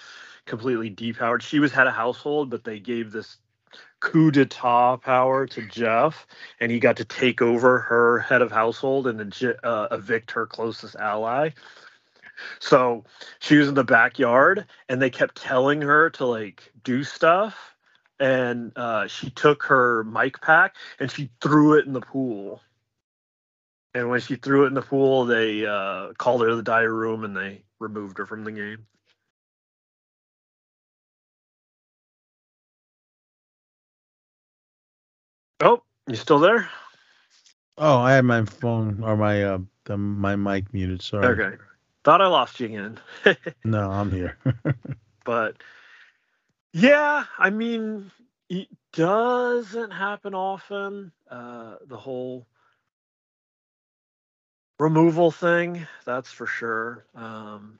completely 0.46 0.90
depowered. 0.90 1.42
She 1.42 1.58
was 1.58 1.72
head 1.72 1.86
of 1.86 1.94
household, 1.94 2.50
but 2.50 2.64
they 2.64 2.78
gave 2.78 3.12
this 3.12 3.38
coup 4.00 4.30
d'etat 4.30 4.98
power 4.98 5.46
to 5.46 5.66
Jeff, 5.68 6.26
and 6.60 6.70
he 6.70 6.78
got 6.80 6.96
to 6.98 7.04
take 7.04 7.40
over 7.40 7.78
her 7.78 8.18
head 8.20 8.42
of 8.42 8.52
household 8.52 9.06
and 9.06 9.20
uh, 9.64 9.88
evict 9.90 10.32
her 10.32 10.46
closest 10.46 10.96
ally. 10.96 11.50
So 12.60 13.04
she 13.40 13.56
was 13.56 13.68
in 13.68 13.74
the 13.74 13.84
backyard, 13.84 14.66
and 14.88 15.00
they 15.00 15.10
kept 15.10 15.36
telling 15.36 15.82
her 15.82 16.10
to 16.10 16.26
like 16.26 16.72
do 16.84 17.04
stuff, 17.04 17.71
and 18.22 18.72
uh, 18.76 19.08
she 19.08 19.30
took 19.30 19.64
her 19.64 20.04
mic 20.04 20.40
pack 20.40 20.76
and 21.00 21.10
she 21.10 21.28
threw 21.40 21.76
it 21.76 21.86
in 21.86 21.92
the 21.92 22.00
pool. 22.00 22.62
And 23.94 24.08
when 24.08 24.20
she 24.20 24.36
threw 24.36 24.64
it 24.64 24.68
in 24.68 24.74
the 24.74 24.82
pool, 24.82 25.24
they 25.24 25.66
uh, 25.66 26.12
called 26.18 26.42
her 26.42 26.50
to 26.50 26.56
the 26.56 26.62
diary 26.62 26.92
room 26.92 27.24
and 27.24 27.36
they 27.36 27.64
removed 27.80 28.18
her 28.18 28.26
from 28.26 28.44
the 28.44 28.52
game. 28.52 28.86
Oh, 35.60 35.82
you 36.06 36.14
still 36.14 36.38
there? 36.38 36.68
Oh, 37.76 37.98
I 37.98 38.12
had 38.12 38.24
my 38.24 38.44
phone 38.44 39.02
or 39.02 39.16
my 39.16 39.42
uh 39.42 39.58
the, 39.84 39.96
my 39.96 40.36
mic 40.36 40.72
muted. 40.72 41.02
Sorry. 41.02 41.40
Okay. 41.40 41.56
Thought 42.04 42.22
I 42.22 42.28
lost 42.28 42.60
you 42.60 42.66
again. 42.66 43.00
no, 43.64 43.90
I'm 43.90 44.12
here. 44.12 44.38
but 45.24 45.56
yeah, 46.72 47.24
I 47.38 47.50
mean, 47.50 48.10
it 48.48 48.68
doesn't 48.92 49.90
happen 49.90 50.34
often. 50.34 51.12
Uh, 51.30 51.76
the 51.86 51.96
whole 51.96 52.46
removal 54.78 55.30
thing, 55.30 55.86
that's 56.04 56.32
for 56.32 56.46
sure. 56.46 57.06
Um, 57.14 57.78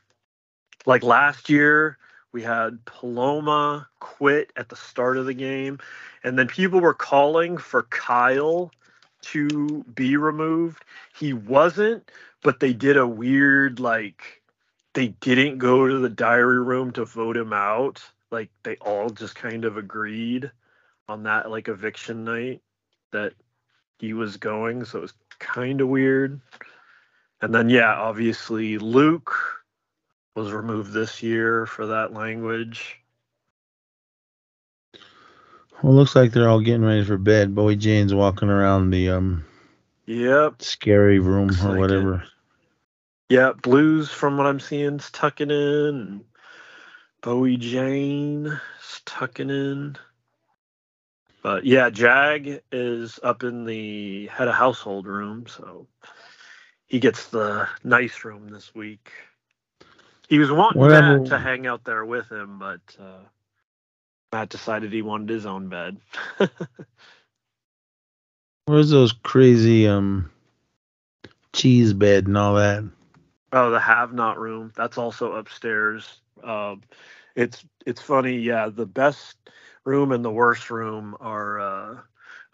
like 0.86 1.02
last 1.02 1.48
year, 1.48 1.98
we 2.32 2.42
had 2.42 2.84
Paloma 2.84 3.88
quit 4.00 4.52
at 4.56 4.68
the 4.68 4.76
start 4.76 5.16
of 5.18 5.26
the 5.26 5.34
game, 5.34 5.78
and 6.24 6.38
then 6.38 6.48
people 6.48 6.80
were 6.80 6.94
calling 6.94 7.58
for 7.58 7.84
Kyle 7.84 8.70
to 9.22 9.84
be 9.94 10.16
removed. 10.16 10.84
He 11.18 11.32
wasn't, 11.32 12.10
but 12.42 12.60
they 12.60 12.72
did 12.72 12.96
a 12.96 13.06
weird 13.06 13.80
like 13.80 14.42
they 14.94 15.08
didn't 15.08 15.58
go 15.58 15.88
to 15.88 15.98
the 15.98 16.08
diary 16.10 16.62
room 16.62 16.92
to 16.92 17.04
vote 17.04 17.36
him 17.36 17.52
out. 17.52 18.02
Like 18.32 18.50
they 18.64 18.76
all 18.76 19.10
just 19.10 19.36
kind 19.36 19.64
of 19.64 19.76
agreed 19.76 20.50
on 21.08 21.22
that 21.24 21.50
like 21.50 21.68
eviction 21.68 22.24
night 22.24 22.62
that 23.12 23.34
he 23.98 24.14
was 24.14 24.38
going, 24.38 24.84
so 24.84 24.98
it 24.98 25.02
was 25.02 25.14
kind 25.38 25.80
of 25.80 25.88
weird. 25.88 26.40
And 27.40 27.54
then 27.54 27.68
yeah, 27.68 27.94
obviously 27.94 28.78
Luke 28.78 29.34
was 30.34 30.50
removed 30.50 30.92
this 30.92 31.22
year 31.22 31.66
for 31.66 31.86
that 31.86 32.12
language. 32.12 32.98
Well, 35.82 35.94
looks 35.94 36.16
like 36.16 36.32
they're 36.32 36.48
all 36.48 36.60
getting 36.60 36.84
ready 36.84 37.04
for 37.04 37.18
bed. 37.18 37.54
Bowie 37.54 37.76
Jane's 37.76 38.14
walking 38.14 38.48
around 38.48 38.90
the 38.90 39.10
um 39.10 39.44
Yep. 40.06 40.62
Scary 40.62 41.18
room 41.18 41.48
looks 41.48 41.62
or 41.62 41.70
like 41.70 41.78
whatever. 41.78 42.14
It. 42.16 42.28
Yeah, 43.28 43.52
Blues 43.52 44.10
from 44.10 44.36
what 44.36 44.46
I'm 44.46 44.60
seeing 44.60 44.96
is 44.96 45.10
tucking 45.10 45.50
in. 45.50 46.24
Bowie 47.22 47.56
Jane 47.56 48.46
is 48.46 49.00
tucking 49.06 49.50
in. 49.50 49.96
But 51.42 51.64
yeah, 51.64 51.88
Jag 51.90 52.62
is 52.70 53.18
up 53.22 53.44
in 53.44 53.64
the 53.64 54.26
head 54.26 54.48
of 54.48 54.54
household 54.54 55.06
room, 55.06 55.46
so 55.46 55.86
he 56.86 56.98
gets 57.00 57.28
the 57.28 57.68
nice 57.84 58.24
room 58.24 58.48
this 58.48 58.74
week. 58.74 59.10
He 60.28 60.38
was 60.38 60.50
wanting 60.50 60.80
Whatever. 60.80 61.18
Matt 61.18 61.26
to 61.26 61.38
hang 61.38 61.66
out 61.66 61.84
there 61.84 62.04
with 62.04 62.30
him, 62.30 62.58
but 62.58 62.80
uh, 62.98 63.24
Matt 64.32 64.48
decided 64.48 64.92
he 64.92 65.02
wanted 65.02 65.28
his 65.28 65.46
own 65.46 65.68
bed. 65.68 65.98
Where's 68.66 68.90
those 68.90 69.12
crazy 69.12 69.86
um 69.86 70.30
cheese 71.52 71.92
bed 71.92 72.26
and 72.26 72.36
all 72.38 72.54
that? 72.54 72.84
Oh, 73.52 73.70
the 73.70 73.80
have 73.80 74.14
not 74.14 74.38
room. 74.38 74.72
That's 74.76 74.98
also 74.98 75.34
upstairs. 75.34 76.20
Um, 76.44 76.82
it's 77.36 77.64
it's 77.86 78.02
funny. 78.02 78.38
Yeah, 78.38 78.70
the 78.70 78.86
best 78.86 79.36
room 79.84 80.12
and 80.12 80.24
the 80.24 80.30
worst 80.32 80.70
room 80.70 81.16
are 81.20 81.60
uh, 81.60 81.98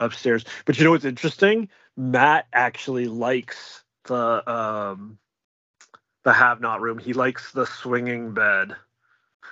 upstairs. 0.01 0.45
But 0.67 0.79
you 0.79 0.85
know 0.85 0.93
what's 0.93 1.05
interesting? 1.07 1.69
Matt 1.97 2.47
actually 2.55 3.07
likes 3.07 3.85
the 4.05 4.51
um, 4.51 5.19
the 6.25 6.33
have 6.33 6.61
not 6.61 6.81
room. 6.81 6.99
He 6.99 7.13
likes 7.15 7.53
the 7.53 7.67
swinging 7.67 8.35
bed. 8.35 8.77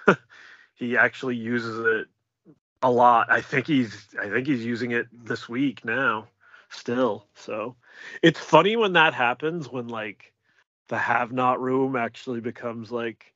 he 0.74 0.96
actually 0.96 1.36
uses 1.36 1.78
it 1.86 2.08
a 2.82 2.90
lot. 2.90 3.30
I 3.30 3.42
think 3.42 3.66
he's 3.66 4.06
I 4.20 4.30
think 4.30 4.46
he's 4.48 4.64
using 4.64 4.92
it 4.92 5.08
this 5.12 5.48
week 5.48 5.84
now 5.84 6.28
still. 6.70 7.26
So 7.34 7.76
it's 8.22 8.40
funny 8.40 8.76
when 8.76 8.94
that 8.94 9.14
happens 9.14 9.68
when 9.70 9.88
like 9.88 10.32
the 10.88 10.98
have 10.98 11.32
not 11.32 11.60
room 11.60 11.96
actually 11.96 12.40
becomes 12.40 12.92
like 12.92 13.32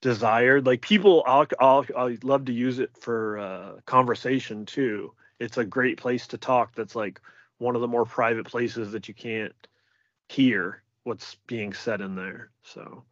desired. 0.00 0.66
Like 0.66 0.80
people, 0.80 1.22
I'll, 1.26 1.46
I'll, 1.58 1.86
i 1.96 2.18
love 2.22 2.46
to 2.46 2.52
use 2.52 2.78
it 2.78 2.90
for 2.98 3.38
uh, 3.38 3.72
conversation 3.86 4.66
too. 4.66 5.12
It's 5.38 5.58
a 5.58 5.64
great 5.64 5.98
place 5.98 6.26
to 6.28 6.38
talk. 6.38 6.74
That's 6.74 6.96
like 6.96 7.20
one 7.58 7.74
of 7.74 7.80
the 7.80 7.88
more 7.88 8.04
private 8.04 8.46
places 8.46 8.92
that 8.92 9.08
you 9.08 9.14
can't 9.14 9.54
hear 10.28 10.82
what's 11.04 11.36
being 11.46 11.72
said 11.72 12.00
in 12.00 12.14
there. 12.14 12.50
So, 12.62 13.04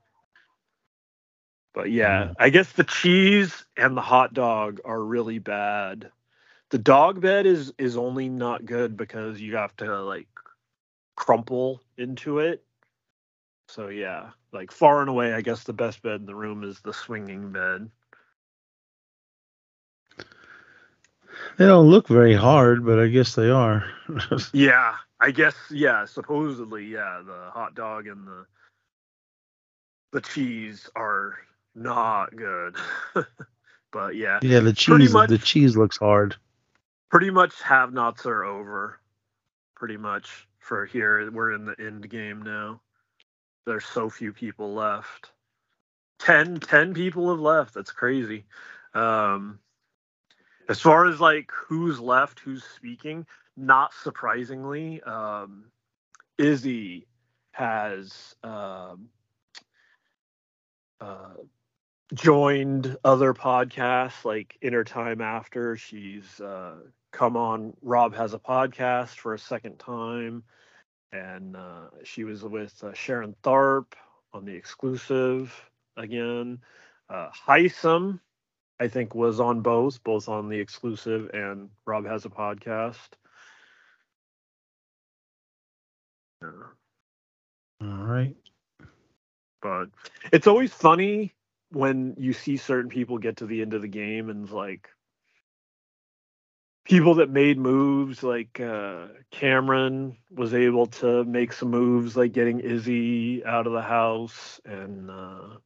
but 1.75 1.91
yeah, 1.91 2.29
mm. 2.29 2.35
I 2.39 2.51
guess 2.51 2.73
the 2.73 2.85
cheese 2.85 3.65
and 3.77 3.97
the 3.97 4.03
hot 4.03 4.35
dog 4.35 4.81
are 4.85 5.03
really 5.03 5.39
bad. 5.39 6.11
The 6.71 6.79
dog 6.79 7.21
bed 7.21 7.47
is 7.47 7.73
is 7.79 7.97
only 7.97 8.29
not 8.29 8.67
good 8.67 8.97
because 8.97 9.41
you 9.41 9.57
have 9.57 9.75
to 9.79 10.03
like 10.03 10.29
crumple 11.17 11.81
into 11.97 12.39
it 12.39 12.63
so 13.69 13.89
yeah, 13.89 14.31
like 14.53 14.73
far 14.73 15.01
and 15.03 15.11
away, 15.11 15.35
I 15.35 15.43
guess 15.43 15.65
the 15.65 15.75
best 15.75 16.03
bed 16.03 16.21
in 16.21 16.27
the 16.27 16.35
room 16.35 16.65
is 16.65 16.81
the 16.81 16.93
swinging 16.93 17.53
bed. 17.53 17.91
They 21.59 21.67
don't 21.67 21.89
look 21.89 22.09
very 22.09 22.35
hard, 22.35 22.85
but 22.85 22.99
I 22.99 23.09
guess 23.09 23.35
they 23.35 23.51
are. 23.51 23.85
yeah, 24.53 24.95
I 25.21 25.31
guess 25.31 25.55
yeah. 25.71 26.07
Supposedly, 26.07 26.87
yeah, 26.87 27.21
the 27.25 27.51
hot 27.53 27.75
dog 27.75 28.07
and 28.07 28.27
the 28.27 28.47
the 30.13 30.23
cheese 30.23 30.89
are 30.97 31.37
not 31.75 32.35
good. 32.35 32.77
but 33.93 34.17
yeah. 34.17 34.39
Yeah, 34.43 34.61
the 34.61 34.73
cheese 34.73 35.13
much, 35.13 35.29
the 35.29 35.39
cheese 35.39 35.77
looks 35.77 35.99
hard. 35.99 36.37
Pretty 37.11 37.31
much 37.31 37.61
have 37.63 37.93
nots 37.93 38.25
are 38.25 38.45
over. 38.45 38.99
Pretty 39.75 39.99
much 39.99 40.49
for 40.59 40.87
here. 40.87 41.31
We're 41.31 41.53
in 41.53 41.67
the 41.67 41.77
end 41.79 42.09
game 42.09 42.43
now 42.43 42.81
there's 43.69 43.85
so 43.85 44.11
few 44.11 44.33
people 44.33 44.75
left. 44.75 45.31
10, 46.21 46.61
10 46.61 46.95
people 46.95 47.31
have 47.31 47.41
left. 47.41 47.75
That's 47.75 47.93
crazy. 47.93 48.45
Um, 48.95 49.61
as 50.69 50.81
far 50.81 51.07
as 51.07 51.21
like 51.21 51.51
who's 51.53 52.01
left, 52.01 52.41
who's 52.41 52.65
speaking, 52.65 53.27
not 53.57 53.93
surprisingly, 54.03 55.03
um, 55.03 55.67
Izzy 56.37 57.07
has 57.53 58.35
um, 58.43 59.09
uh, 61.01 61.35
joined 62.15 62.97
other 63.05 63.35
podcasts 63.35 64.25
like 64.25 64.57
Inner 64.61 64.85
Time 64.85 65.21
After. 65.21 65.77
She's 65.77 66.41
uh, 66.41 66.77
come 67.13 67.37
on 67.37 67.75
Rob 67.83 68.15
Has 68.15 68.35
a 68.35 68.39
Podcast 68.39 69.11
for 69.11 69.35
a 69.35 69.39
second 69.39 69.79
time 69.79 70.43
and 71.13 71.57
uh, 71.57 71.89
she 72.05 72.25
was 72.25 72.43
with 72.43 72.83
uh, 72.83 72.93
Sharon 72.93 73.35
Tharp 73.43 73.95
on 74.33 74.45
the 74.45 74.55
exclusive 74.55 75.55
again. 75.97 76.61
Uh, 77.09 77.29
Hisam, 77.47 78.21
I 78.79 78.89
think, 78.89 79.15
was 79.15 79.41
on 79.41 79.61
both, 79.63 80.03
both 80.05 80.29
on 80.29 80.49
the 80.49 80.59
exclusive 80.59 81.31
and 81.33 81.71
Rob 81.87 82.07
has 82.07 82.25
a 82.25 82.31
podcast. 82.31 83.09
Yeah. 86.43 86.49
All 87.83 88.05
right. 88.05 88.37
But 89.61 89.87
it's 90.33 90.47
always 90.47 90.73
funny 90.73 91.35
when 91.71 92.15
you 92.19 92.33
see 92.33 92.57
certain 92.57 92.91
people 92.91 93.19
get 93.19 93.39
to 93.39 93.47
the 93.47 93.61
end 93.63 93.75
of 93.75 93.83
the 93.83 93.89
game 93.89 94.31
and 94.31 94.49
like 94.51 94.89
people 96.89 97.17
that 97.17 97.31
made 97.31 97.59
moves 97.59 98.23
like 98.23 98.61
uh, 98.61 99.09
Cameron 99.31 100.17
was 100.31 100.55
able 100.55 100.87
to 100.87 101.23
make 101.25 101.53
some 101.53 101.71
moves 101.71 102.17
like 102.17 102.33
getting 102.33 102.61
Izzy 102.61 103.45
out 103.45 103.67
of 103.67 103.75
the 103.75 103.83
house 103.83 104.61
and 104.65 105.11
uh, 105.11 105.59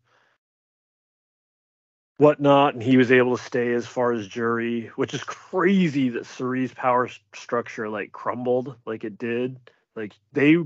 whatnot, 2.19 2.75
and 2.75 2.83
he 2.83 2.97
was 2.97 3.13
able 3.13 3.37
to 3.37 3.43
stay 3.43 3.73
as 3.73 3.87
far 3.87 4.13
as 4.13 4.27
jury, 4.27 4.91
which 4.97 5.15
is 5.15 5.23
crazy 5.23 6.09
that 6.11 6.27
Cirie's 6.27 6.75
power 6.75 7.09
structure 7.35 7.89
like 7.89 8.11
crumbled 8.13 8.77
like 8.85 9.05
it 9.05 9.17
did. 9.17 9.59
Like 9.95 10.15
they, 10.33 10.57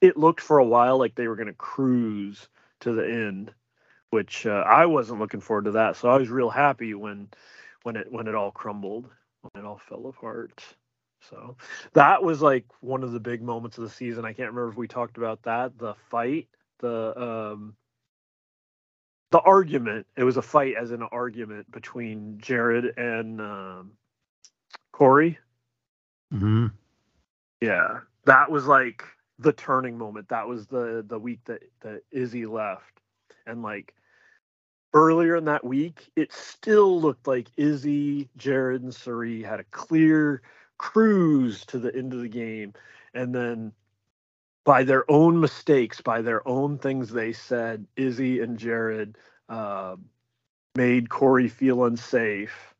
it 0.00 0.16
looked 0.16 0.40
for 0.40 0.58
a 0.58 0.64
while 0.64 0.98
like 0.98 1.16
they 1.16 1.26
were 1.28 1.36
gonna 1.36 1.52
cruise 1.52 2.48
to 2.80 2.92
the 2.92 3.04
end, 3.04 3.52
which 4.10 4.46
uh, 4.46 4.64
I 4.66 4.86
wasn't 4.86 5.18
looking 5.18 5.40
forward 5.40 5.64
to 5.64 5.72
that. 5.72 5.96
So 5.96 6.08
I 6.08 6.16
was 6.16 6.28
real 6.28 6.50
happy 6.50 6.94
when 6.94 7.28
when 7.82 7.96
it 7.96 8.12
when 8.12 8.28
it 8.28 8.34
all 8.36 8.52
crumbled, 8.52 9.10
it 9.54 9.64
all 9.64 9.80
fell 9.88 10.06
apart. 10.06 10.62
So 11.30 11.56
that 11.94 12.22
was 12.22 12.42
like 12.42 12.64
one 12.80 13.02
of 13.02 13.12
the 13.12 13.20
big 13.20 13.42
moments 13.42 13.78
of 13.78 13.84
the 13.84 13.90
season. 13.90 14.24
I 14.24 14.32
can't 14.32 14.50
remember 14.50 14.70
if 14.70 14.76
we 14.76 14.88
talked 14.88 15.16
about 15.18 15.42
that, 15.44 15.78
the 15.78 15.94
fight, 16.10 16.48
the 16.80 17.18
um 17.20 17.76
the 19.30 19.40
argument. 19.40 20.06
It 20.16 20.24
was 20.24 20.36
a 20.36 20.42
fight 20.42 20.74
as 20.80 20.90
an 20.92 21.02
argument 21.02 21.70
between 21.70 22.38
Jared 22.38 22.96
and 22.98 23.40
um, 23.40 23.92
Cory. 24.92 25.38
hmm 26.32 26.66
Yeah, 27.60 28.00
that 28.26 28.50
was 28.50 28.66
like 28.66 29.04
the 29.38 29.52
turning 29.52 29.98
moment. 29.98 30.28
That 30.28 30.48
was 30.48 30.66
the 30.66 31.04
the 31.06 31.18
week 31.18 31.40
that 31.46 31.62
that 31.82 32.02
Izzy 32.10 32.46
left, 32.46 33.00
and 33.46 33.62
like 33.62 33.94
earlier 34.96 35.36
in 35.36 35.44
that 35.44 35.62
week, 35.62 36.10
it 36.16 36.32
still 36.32 36.98
looked 36.98 37.26
like 37.26 37.48
Izzy, 37.58 38.30
Jared, 38.38 38.82
and 38.82 38.94
Cirie 38.94 39.42
had 39.42 39.60
a 39.60 39.64
clear 39.64 40.40
cruise 40.78 41.66
to 41.66 41.78
the 41.78 41.94
end 41.94 42.14
of 42.14 42.20
the 42.20 42.28
game, 42.28 42.72
and 43.12 43.34
then 43.34 43.72
by 44.64 44.82
their 44.82 45.08
own 45.10 45.38
mistakes, 45.38 46.00
by 46.00 46.22
their 46.22 46.46
own 46.48 46.78
things 46.78 47.10
they 47.10 47.32
said, 47.34 47.86
Izzy 47.94 48.40
and 48.40 48.58
Jared 48.58 49.16
uh, 49.50 49.96
made 50.74 51.10
Cory 51.10 51.48
feel 51.48 51.84
unsafe 51.84 52.74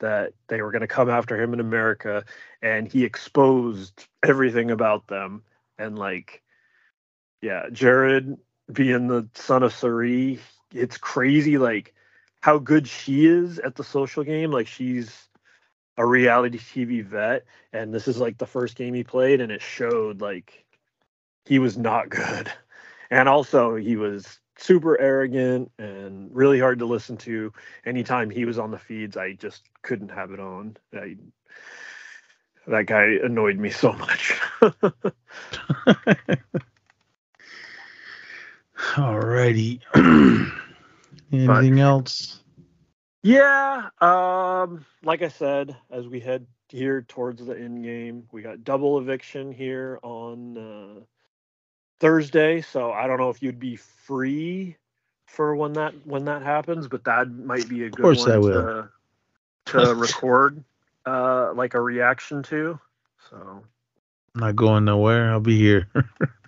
that 0.00 0.32
they 0.48 0.62
were 0.62 0.72
going 0.72 0.80
to 0.80 0.88
come 0.88 1.10
after 1.10 1.40
him 1.40 1.52
in 1.52 1.60
America, 1.60 2.24
and 2.62 2.90
he 2.90 3.04
exposed 3.04 4.06
everything 4.26 4.70
about 4.70 5.06
them. 5.06 5.42
And 5.78 5.98
like, 5.98 6.42
yeah, 7.42 7.66
Jared 7.70 8.38
being 8.72 9.06
the 9.06 9.28
son 9.34 9.62
of 9.62 9.74
Cirie, 9.74 10.40
it's 10.72 10.98
crazy 10.98 11.58
like 11.58 11.94
how 12.40 12.58
good 12.58 12.86
she 12.88 13.26
is 13.26 13.58
at 13.60 13.74
the 13.74 13.84
social 13.84 14.24
game. 14.24 14.50
Like 14.50 14.66
she's 14.66 15.28
a 15.96 16.06
reality 16.06 16.58
TV 16.58 17.04
vet, 17.04 17.44
and 17.72 17.92
this 17.92 18.08
is 18.08 18.18
like 18.18 18.38
the 18.38 18.46
first 18.46 18.76
game 18.76 18.94
he 18.94 19.04
played, 19.04 19.40
and 19.40 19.50
it 19.52 19.62
showed 19.62 20.20
like 20.20 20.64
he 21.44 21.58
was 21.58 21.76
not 21.78 22.08
good. 22.08 22.52
And 23.10 23.26
also 23.26 23.74
he 23.76 23.96
was 23.96 24.38
super 24.58 25.00
arrogant 25.00 25.72
and 25.78 26.28
really 26.30 26.60
hard 26.60 26.80
to 26.80 26.84
listen 26.84 27.16
to. 27.16 27.54
Anytime 27.86 28.28
he 28.28 28.44
was 28.44 28.58
on 28.58 28.70
the 28.70 28.78
feeds, 28.78 29.16
I 29.16 29.32
just 29.32 29.62
couldn't 29.80 30.10
have 30.10 30.30
it 30.30 30.40
on. 30.40 30.76
I, 30.92 31.16
that 32.66 32.84
guy 32.84 33.16
annoyed 33.24 33.56
me 33.56 33.70
so 33.70 33.94
much. 33.94 34.38
Alrighty. 38.78 39.80
Anything 41.32 41.80
else? 41.80 42.40
Yeah, 43.22 43.88
um, 44.00 44.84
like 45.02 45.22
I 45.22 45.28
said, 45.28 45.76
as 45.90 46.06
we 46.06 46.20
head 46.20 46.46
here 46.68 47.02
towards 47.02 47.44
the 47.44 47.58
end 47.58 47.82
game, 47.82 48.24
we 48.30 48.42
got 48.42 48.64
double 48.64 48.98
eviction 48.98 49.52
here 49.52 49.98
on 50.02 50.56
uh, 50.56 51.00
Thursday. 51.98 52.60
So 52.60 52.92
I 52.92 53.06
don't 53.06 53.18
know 53.18 53.30
if 53.30 53.42
you'd 53.42 53.58
be 53.58 53.76
free 53.76 54.76
for 55.26 55.56
when 55.56 55.72
that 55.74 55.94
when 56.06 56.24
that 56.26 56.42
happens, 56.42 56.88
but 56.88 57.04
that 57.04 57.30
might 57.30 57.68
be 57.68 57.84
a 57.84 57.90
good 57.90 58.02
course 58.02 58.26
one 58.26 58.42
to 58.42 58.88
to 59.66 59.94
record 59.94 60.64
uh, 61.04 61.52
like 61.54 61.74
a 61.74 61.80
reaction 61.80 62.42
to. 62.44 62.78
So 63.28 63.64
I'm 64.34 64.40
not 64.40 64.56
going 64.56 64.84
nowhere. 64.84 65.30
I'll 65.30 65.40
be 65.40 65.58
here. 65.58 65.88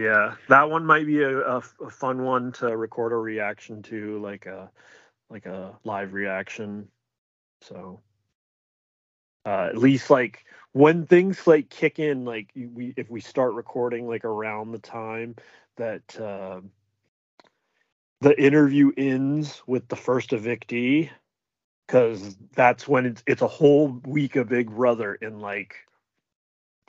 yeah, 0.00 0.34
that 0.48 0.70
one 0.70 0.86
might 0.86 1.06
be 1.06 1.22
a, 1.22 1.40
a, 1.40 1.62
a 1.82 1.90
fun 1.90 2.22
one 2.22 2.52
to 2.52 2.74
record 2.76 3.12
a 3.12 3.16
reaction 3.16 3.82
to, 3.84 4.18
like 4.20 4.46
a 4.46 4.70
like 5.28 5.46
a 5.46 5.78
live 5.84 6.12
reaction. 6.12 6.88
So 7.62 8.00
uh, 9.44 9.68
at 9.68 9.76
least 9.76 10.08
like 10.08 10.44
when 10.72 11.06
things 11.06 11.46
like 11.46 11.68
kick 11.68 11.98
in, 11.98 12.24
like 12.24 12.50
we 12.54 12.94
if 12.96 13.10
we 13.10 13.20
start 13.20 13.54
recording 13.54 14.08
like 14.08 14.24
around 14.24 14.72
the 14.72 14.78
time 14.78 15.36
that 15.76 16.18
uh, 16.18 16.60
the 18.22 18.40
interview 18.42 18.92
ends 18.96 19.62
with 19.66 19.86
the 19.88 19.96
first 19.96 20.30
evictee, 20.30 21.10
because 21.86 22.36
that's 22.54 22.88
when 22.88 23.04
it's 23.04 23.22
it's 23.26 23.42
a 23.42 23.48
whole 23.48 23.88
week 24.06 24.36
of 24.36 24.48
Big 24.48 24.70
Brother 24.70 25.14
in 25.14 25.40
like 25.40 25.76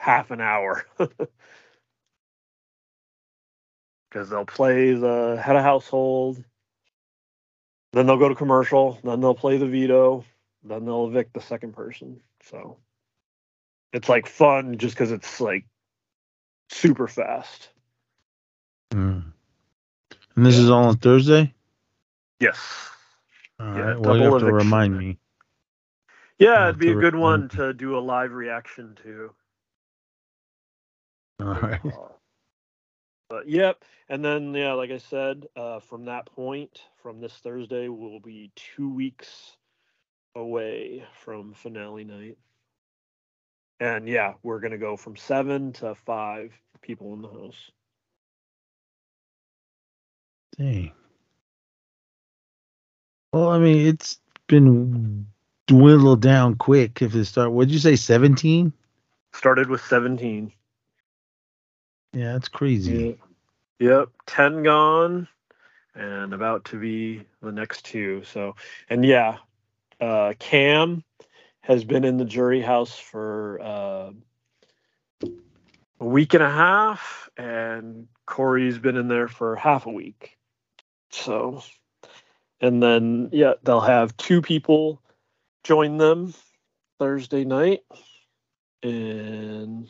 half 0.00 0.30
an 0.30 0.40
hour. 0.40 0.86
Because 4.12 4.28
they'll 4.28 4.44
play 4.44 4.92
the 4.92 5.40
head 5.42 5.56
of 5.56 5.62
household, 5.62 6.44
then 7.94 8.06
they'll 8.06 8.18
go 8.18 8.28
to 8.28 8.34
commercial, 8.34 8.98
then 9.02 9.22
they'll 9.22 9.34
play 9.34 9.56
the 9.56 9.66
veto, 9.66 10.26
then 10.62 10.84
they'll 10.84 11.06
evict 11.06 11.32
the 11.32 11.40
second 11.40 11.72
person. 11.72 12.20
So 12.42 12.76
it's 13.90 14.10
like 14.10 14.26
fun 14.26 14.76
just 14.76 14.94
because 14.94 15.12
it's 15.12 15.40
like 15.40 15.64
super 16.68 17.08
fast. 17.08 17.70
Mm. 18.90 19.32
And 20.36 20.46
this 20.46 20.58
is 20.58 20.68
all 20.68 20.84
on 20.84 20.98
Thursday? 20.98 21.54
Yes. 22.38 22.58
All 23.58 23.66
Yeah, 23.66 23.80
right. 23.80 24.00
Well, 24.00 24.16
you 24.18 24.24
have 24.24 24.40
to 24.40 24.52
remind 24.52 24.98
me. 24.98 25.18
Yeah, 26.38 26.68
it'd 26.68 26.78
be 26.78 26.90
a 26.90 26.96
good 26.96 27.14
one 27.14 27.48
to 27.50 27.72
do 27.72 27.96
a 27.96 28.00
live 28.00 28.32
reaction 28.32 28.98
to. 29.04 29.32
All 31.40 31.46
right. 31.46 31.80
Uh, 31.84 32.12
But 33.32 33.48
yep, 33.48 33.82
and 34.10 34.22
then 34.22 34.52
yeah, 34.52 34.74
like 34.74 34.90
I 34.90 34.98
said, 34.98 35.46
uh, 35.56 35.80
from 35.80 36.04
that 36.04 36.26
point, 36.26 36.82
from 37.02 37.18
this 37.18 37.32
Thursday, 37.32 37.88
we'll 37.88 38.20
be 38.20 38.50
two 38.54 38.92
weeks 38.92 39.56
away 40.34 41.06
from 41.24 41.54
finale 41.54 42.04
night. 42.04 42.36
And 43.80 44.06
yeah, 44.06 44.34
we're 44.42 44.60
gonna 44.60 44.76
go 44.76 44.98
from 44.98 45.16
seven 45.16 45.72
to 45.74 45.94
five 45.94 46.52
people 46.82 47.14
in 47.14 47.22
the 47.22 47.28
house. 47.28 47.70
Dang. 50.58 50.92
Well, 53.32 53.48
I 53.48 53.58
mean, 53.58 53.86
it's 53.86 54.20
been 54.46 55.26
dwindled 55.68 56.20
down 56.20 56.56
quick. 56.56 57.00
If 57.00 57.14
it 57.14 57.24
start, 57.24 57.50
what'd 57.50 57.72
you 57.72 57.78
say, 57.78 57.96
seventeen? 57.96 58.74
Started 59.32 59.70
with 59.70 59.80
seventeen. 59.80 60.52
Yeah, 62.12 62.32
that's 62.32 62.48
crazy. 62.48 63.18
Yep, 63.78 64.10
ten 64.26 64.62
gone, 64.62 65.28
and 65.94 66.34
about 66.34 66.64
to 66.66 66.78
be 66.78 67.24
the 67.40 67.52
next 67.52 67.84
two. 67.84 68.22
So, 68.24 68.54
and 68.90 69.04
yeah, 69.04 69.38
uh, 70.00 70.34
Cam 70.38 71.02
has 71.62 71.84
been 71.84 72.04
in 72.04 72.18
the 72.18 72.24
jury 72.24 72.60
house 72.60 72.98
for 72.98 73.60
uh, 73.62 74.10
a 76.00 76.04
week 76.04 76.34
and 76.34 76.42
a 76.42 76.50
half, 76.50 77.30
and 77.36 78.08
Cory's 78.26 78.78
been 78.78 78.96
in 78.96 79.08
there 79.08 79.28
for 79.28 79.56
half 79.56 79.86
a 79.86 79.90
week. 79.90 80.36
So, 81.10 81.62
and 82.60 82.82
then 82.82 83.30
yeah, 83.32 83.54
they'll 83.62 83.80
have 83.80 84.16
two 84.16 84.42
people 84.42 85.00
join 85.64 85.96
them 85.96 86.34
Thursday 86.98 87.44
night, 87.44 87.80
and 88.82 89.88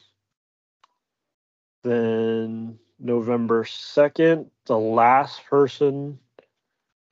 then 1.82 2.78
November 2.98 3.64
2nd, 3.64 4.46
the 4.66 4.78
last 4.78 5.44
person 5.46 6.18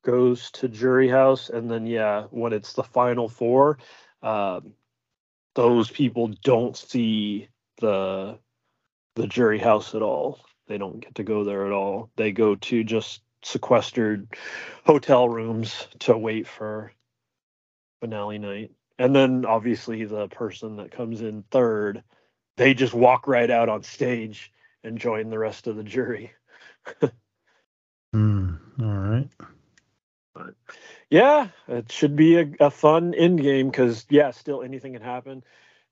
goes 0.03 0.51
to 0.53 0.69
jury 0.69 1.09
house. 1.09 1.51
And 1.51 1.71
then, 1.71 1.87
yeah, 1.87 2.25
when 2.31 2.53
it's 2.53 2.73
the 2.73 2.85
final 2.85 3.29
four, 3.29 3.79
um, 4.23 4.75
those 5.55 5.91
people 5.91 6.29
don't 6.43 6.77
see 6.77 7.49
the 7.81 8.39
the 9.17 9.27
jury 9.27 9.59
house 9.59 9.95
at 9.95 10.03
all. 10.03 10.41
They 10.69 10.79
don't 10.79 11.01
get 11.01 11.17
to 11.17 11.25
go 11.25 11.43
there 11.43 11.67
at 11.67 11.73
all. 11.73 12.11
They 12.17 12.31
go 12.31 12.55
to 12.55 12.85
just 12.85 13.23
sequestered 13.43 14.29
hotel 14.85 15.29
rooms 15.29 15.89
to 16.01 16.17
wait 16.17 16.47
for 16.47 16.93
finale 18.01 18.39
night. 18.39 18.71
And 18.99 19.15
then 19.15 19.45
obviously 19.45 20.05
the 20.05 20.29
person 20.29 20.77
that 20.77 20.93
comes 20.93 21.23
in 21.23 21.43
third, 21.51 22.05
they 22.57 22.75
just 22.75 22.95
walk 22.95 23.27
right 23.27 23.51
out 23.51 23.69
on 23.69 23.83
stage 23.83 24.53
and 24.85 24.99
join 24.99 25.31
the 25.31 25.39
rest 25.39 25.67
of 25.67 25.77
the 25.77 25.85
jury. 25.85 26.33
Hmm. 28.13 28.55
all 28.81 28.87
right. 28.87 29.29
Yeah, 31.11 31.49
it 31.69 31.93
should 31.93 32.17
be 32.17 32.39
a, 32.39 32.51
a 32.59 32.71
fun 32.71 33.15
end 33.15 33.41
game 33.41 33.71
because 33.71 34.07
yeah, 34.11 34.31
still 34.33 34.63
anything 34.63 34.95
can 34.95 35.03
happen. 35.03 35.45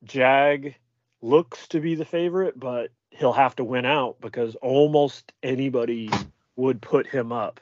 Jag 0.05 0.75
looks 1.21 1.69
to 1.69 1.81
be 1.81 1.95
the 1.95 2.05
favorite, 2.05 2.59
but 2.59 2.91
he'll 3.11 3.33
have 3.33 3.57
to 3.57 3.65
win 3.65 3.85
out 3.85 4.21
because 4.21 4.55
almost 4.57 5.33
anybody 5.43 6.11
would 6.57 6.81
put 6.81 7.07
him 7.07 7.33
up 7.33 7.61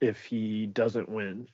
if 0.00 0.24
he 0.24 0.66
doesn't 0.66 1.08
win. 1.08 1.48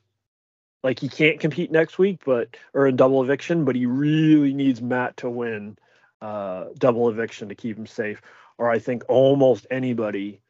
Like 0.82 0.98
he 0.98 1.08
can't 1.08 1.40
compete 1.40 1.70
next 1.70 1.98
week, 1.98 2.22
but 2.24 2.56
or 2.74 2.86
in 2.86 2.96
double 2.96 3.22
eviction, 3.22 3.64
but 3.64 3.76
he 3.76 3.86
really 3.86 4.52
needs 4.52 4.82
Matt 4.82 5.16
to 5.18 5.30
win 5.30 5.78
uh, 6.20 6.66
double 6.78 7.08
eviction 7.08 7.48
to 7.48 7.54
keep 7.54 7.76
him 7.76 7.86
safe. 7.86 8.20
Or 8.58 8.70
I 8.70 8.78
think 8.78 9.04
almost 9.08 9.66
anybody 9.70 10.40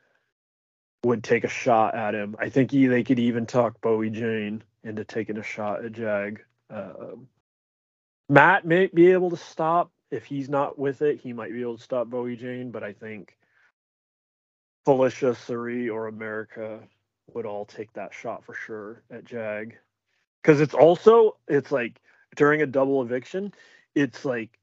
would 1.04 1.22
take 1.22 1.44
a 1.44 1.48
shot 1.48 1.94
at 1.94 2.14
him. 2.14 2.36
I 2.38 2.48
think 2.48 2.70
he, 2.70 2.86
they 2.86 3.04
could 3.04 3.18
even 3.18 3.46
talk 3.46 3.80
Bowie 3.80 4.10
Jane 4.10 4.62
into 4.82 5.04
taking 5.04 5.38
a 5.38 5.42
shot 5.42 5.84
at 5.84 5.92
Jag. 5.92 6.42
Uh, 6.70 7.16
Matt 8.28 8.64
may 8.64 8.86
be 8.86 9.12
able 9.12 9.30
to 9.30 9.36
stop 9.36 9.90
if 10.10 10.24
he's 10.24 10.48
not 10.48 10.78
with 10.78 11.02
it. 11.02 11.20
He 11.20 11.32
might 11.32 11.52
be 11.52 11.60
able 11.60 11.76
to 11.76 11.82
stop 11.82 12.08
Bowie 12.08 12.36
Jane, 12.36 12.70
but 12.70 12.82
I 12.82 12.92
think 12.92 13.36
Felicia, 14.84 15.34
Cirie, 15.34 15.88
or 15.88 16.06
America 16.06 16.80
would 17.32 17.46
all 17.46 17.64
take 17.64 17.92
that 17.94 18.12
shot 18.14 18.44
for 18.44 18.54
sure 18.54 19.02
at 19.10 19.24
Jag. 19.24 19.76
Because 20.42 20.60
it's 20.60 20.74
also 20.74 21.36
it's 21.48 21.72
like 21.72 22.00
during 22.36 22.62
a 22.62 22.66
double 22.66 23.02
eviction, 23.02 23.52
it's 23.94 24.24
like 24.24 24.58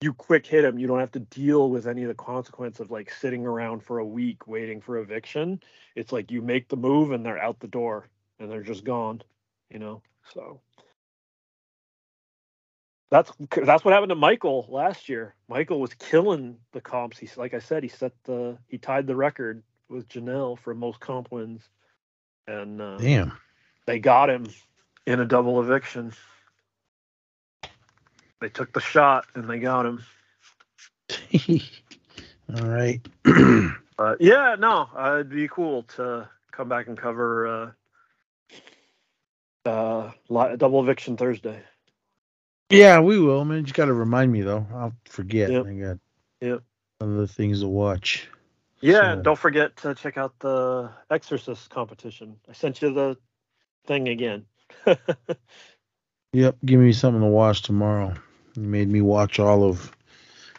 you 0.00 0.12
quick 0.12 0.46
hit 0.46 0.62
them. 0.62 0.78
You 0.78 0.86
don't 0.86 1.00
have 1.00 1.12
to 1.12 1.20
deal 1.20 1.70
with 1.70 1.86
any 1.86 2.02
of 2.02 2.08
the 2.08 2.14
consequence 2.14 2.80
of 2.80 2.90
like 2.90 3.10
sitting 3.10 3.46
around 3.46 3.82
for 3.82 3.98
a 3.98 4.04
week 4.04 4.46
waiting 4.46 4.80
for 4.80 4.98
eviction. 4.98 5.60
It's 5.94 6.12
like 6.12 6.30
you 6.30 6.42
make 6.42 6.68
the 6.68 6.76
move 6.76 7.12
and 7.12 7.24
they're 7.24 7.42
out 7.42 7.60
the 7.60 7.68
door 7.68 8.08
and 8.38 8.50
they're 8.50 8.62
just 8.62 8.84
gone. 8.84 9.22
You 9.70 9.78
know, 9.78 10.02
so 10.32 10.60
that's 13.10 13.30
that's 13.64 13.84
what 13.84 13.94
happened 13.94 14.10
to 14.10 14.16
Michael 14.16 14.66
last 14.68 15.08
year. 15.08 15.34
Michael 15.48 15.80
was 15.80 15.94
killing 15.94 16.56
the 16.72 16.80
comps. 16.80 17.16
He's 17.16 17.36
like 17.36 17.54
I 17.54 17.60
said, 17.60 17.82
he 17.82 17.88
set 17.88 18.12
the 18.24 18.58
he 18.68 18.78
tied 18.78 19.06
the 19.06 19.16
record 19.16 19.62
with 19.88 20.08
Janelle 20.08 20.58
for 20.58 20.74
most 20.74 21.00
comp 21.00 21.30
wins, 21.30 21.62
and 22.46 22.80
uh, 22.80 22.98
damn, 22.98 23.32
they 23.86 23.98
got 24.00 24.30
him 24.30 24.46
in 25.06 25.20
a 25.20 25.24
double 25.24 25.60
eviction. 25.60 26.12
They 28.44 28.50
took 28.50 28.74
the 28.74 28.80
shot 28.80 29.24
and 29.34 29.48
they 29.48 29.58
got 29.58 29.86
him. 29.86 30.04
All 32.54 32.68
right. 32.68 33.00
uh, 33.98 34.16
yeah, 34.20 34.56
no, 34.58 34.86
uh, 34.94 35.14
it'd 35.14 35.30
be 35.30 35.48
cool 35.48 35.84
to 35.96 36.28
come 36.52 36.68
back 36.68 36.86
and 36.86 36.98
cover 36.98 37.74
uh, 39.64 39.66
uh, 39.66 40.10
double 40.56 40.82
eviction 40.82 41.16
Thursday. 41.16 41.58
Yeah, 42.68 43.00
we 43.00 43.18
will. 43.18 43.46
Man, 43.46 43.64
you 43.64 43.72
got 43.72 43.86
to 43.86 43.94
remind 43.94 44.30
me 44.30 44.42
though. 44.42 44.66
I'll 44.74 44.92
forget. 45.06 45.50
Yep. 45.50 45.64
I 45.64 45.72
got 45.72 45.98
yep. 46.42 46.62
other 47.00 47.26
things 47.26 47.60
to 47.60 47.68
watch. 47.68 48.28
Yeah, 48.82 49.14
so. 49.14 49.22
don't 49.22 49.38
forget 49.38 49.74
to 49.78 49.94
check 49.94 50.18
out 50.18 50.38
the 50.40 50.90
Exorcist 51.10 51.70
competition. 51.70 52.36
I 52.46 52.52
sent 52.52 52.82
you 52.82 52.92
the 52.92 53.16
thing 53.86 54.08
again. 54.08 54.44
yep, 56.34 56.58
give 56.62 56.78
me 56.78 56.92
something 56.92 57.22
to 57.22 57.26
watch 57.26 57.62
tomorrow. 57.62 58.12
You 58.56 58.62
made 58.62 58.88
me 58.88 59.00
watch 59.00 59.38
all 59.38 59.64
of 59.64 59.90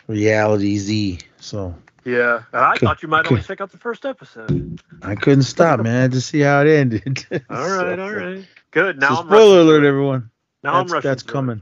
Reality 0.07 0.77
Z. 0.77 1.19
So 1.39 1.75
yeah, 2.05 2.43
I 2.53 2.77
thought 2.77 3.01
you 3.01 3.09
might 3.09 3.29
only 3.29 3.41
check 3.41 3.61
out 3.61 3.71
the 3.71 3.79
first 3.79 4.05
episode. 4.05 4.79
I 5.01 5.15
couldn't 5.15 5.43
stop, 5.43 5.79
man, 5.79 6.11
to 6.11 6.21
see 6.21 6.41
how 6.41 6.61
it 6.61 6.67
ended. 6.67 7.25
all 7.49 7.57
right, 7.57 7.97
so, 7.97 8.01
all 8.01 8.13
right, 8.13 8.45
good. 8.69 8.99
Now, 8.99 9.15
so 9.15 9.25
spoiler 9.25 9.61
alert, 9.61 9.83
everyone. 9.83 10.29
Now 10.63 10.83
that's, 10.83 10.93
I'm 10.93 11.01
That's 11.01 11.23
coming. 11.23 11.57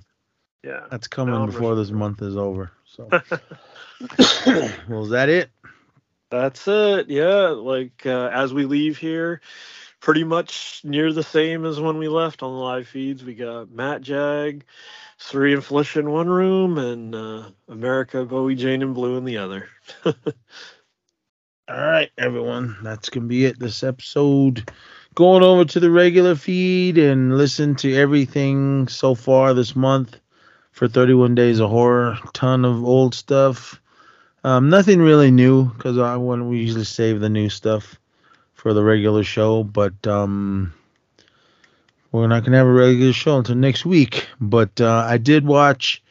It. 0.63 0.67
Yeah, 0.67 0.85
that's 0.89 1.07
coming 1.07 1.45
before 1.45 1.75
this 1.75 1.91
month 1.91 2.21
is 2.21 2.35
over. 2.35 2.71
So, 2.85 3.07
well, 4.87 5.03
is 5.03 5.09
that 5.11 5.29
it? 5.29 5.49
That's 6.29 6.67
it. 6.67 7.09
Yeah, 7.09 7.49
like 7.49 8.05
uh, 8.05 8.29
as 8.33 8.53
we 8.53 8.65
leave 8.65 8.97
here, 8.97 9.39
pretty 10.03 10.25
much 10.25 10.81
near 10.83 11.13
the 11.13 11.23
same 11.23 11.63
as 11.63 11.79
when 11.79 11.97
we 11.97 12.09
left 12.09 12.43
on 12.43 12.51
the 12.51 12.59
live 12.59 12.85
feeds. 12.85 13.23
We 13.23 13.35
got 13.35 13.71
Matt 13.71 14.01
Jag, 14.01 14.65
Cirie 15.17 15.53
and 15.53 15.63
Felicia 15.63 16.01
in 16.01 16.11
one 16.11 16.27
room, 16.27 16.77
and 16.77 17.15
uh, 17.15 17.43
America, 17.69 18.25
Bowie, 18.25 18.55
Jane, 18.55 18.81
and 18.81 18.93
Blue 18.93 19.15
in 19.15 19.23
the 19.23 19.37
other. 19.37 19.69
All 20.05 20.13
right, 21.69 22.11
everyone. 22.17 22.75
That's 22.83 23.09
going 23.09 23.23
to 23.23 23.27
be 23.29 23.45
it 23.45 23.57
this 23.57 23.81
episode. 23.81 24.69
Going 25.15 25.41
over 25.41 25.63
to 25.63 25.79
the 25.79 25.89
regular 25.89 26.35
feed 26.35 26.97
and 26.97 27.37
listen 27.37 27.75
to 27.75 27.95
everything 27.95 28.89
so 28.89 29.15
far 29.15 29.53
this 29.53 29.73
month 29.73 30.19
for 30.73 30.89
31 30.89 31.33
Days 31.33 31.61
of 31.61 31.69
Horror. 31.69 32.17
Ton 32.33 32.65
of 32.65 32.83
old 32.83 33.15
stuff. 33.15 33.79
Um, 34.43 34.69
nothing 34.69 34.99
really 34.99 35.31
new 35.31 35.69
because 35.69 35.97
I 35.97 36.17
when 36.17 36.49
we 36.49 36.57
usually 36.57 36.83
save 36.83 37.21
the 37.21 37.29
new 37.29 37.47
stuff 37.47 37.97
for 38.63 38.73
the 38.73 38.81
regular 38.81 39.25
show, 39.25 39.61
but 39.61 40.07
um, 40.07 40.73
we're 42.13 42.27
not 42.27 42.45
gonna 42.45 42.55
have 42.55 42.65
a 42.65 42.71
regular 42.71 43.11
show 43.11 43.37
until 43.37 43.55
next 43.55 43.85
week. 43.85 44.25
But 44.39 44.79
uh, 44.79 45.05
I 45.05 45.17
did 45.17 45.45
watch 45.45 46.01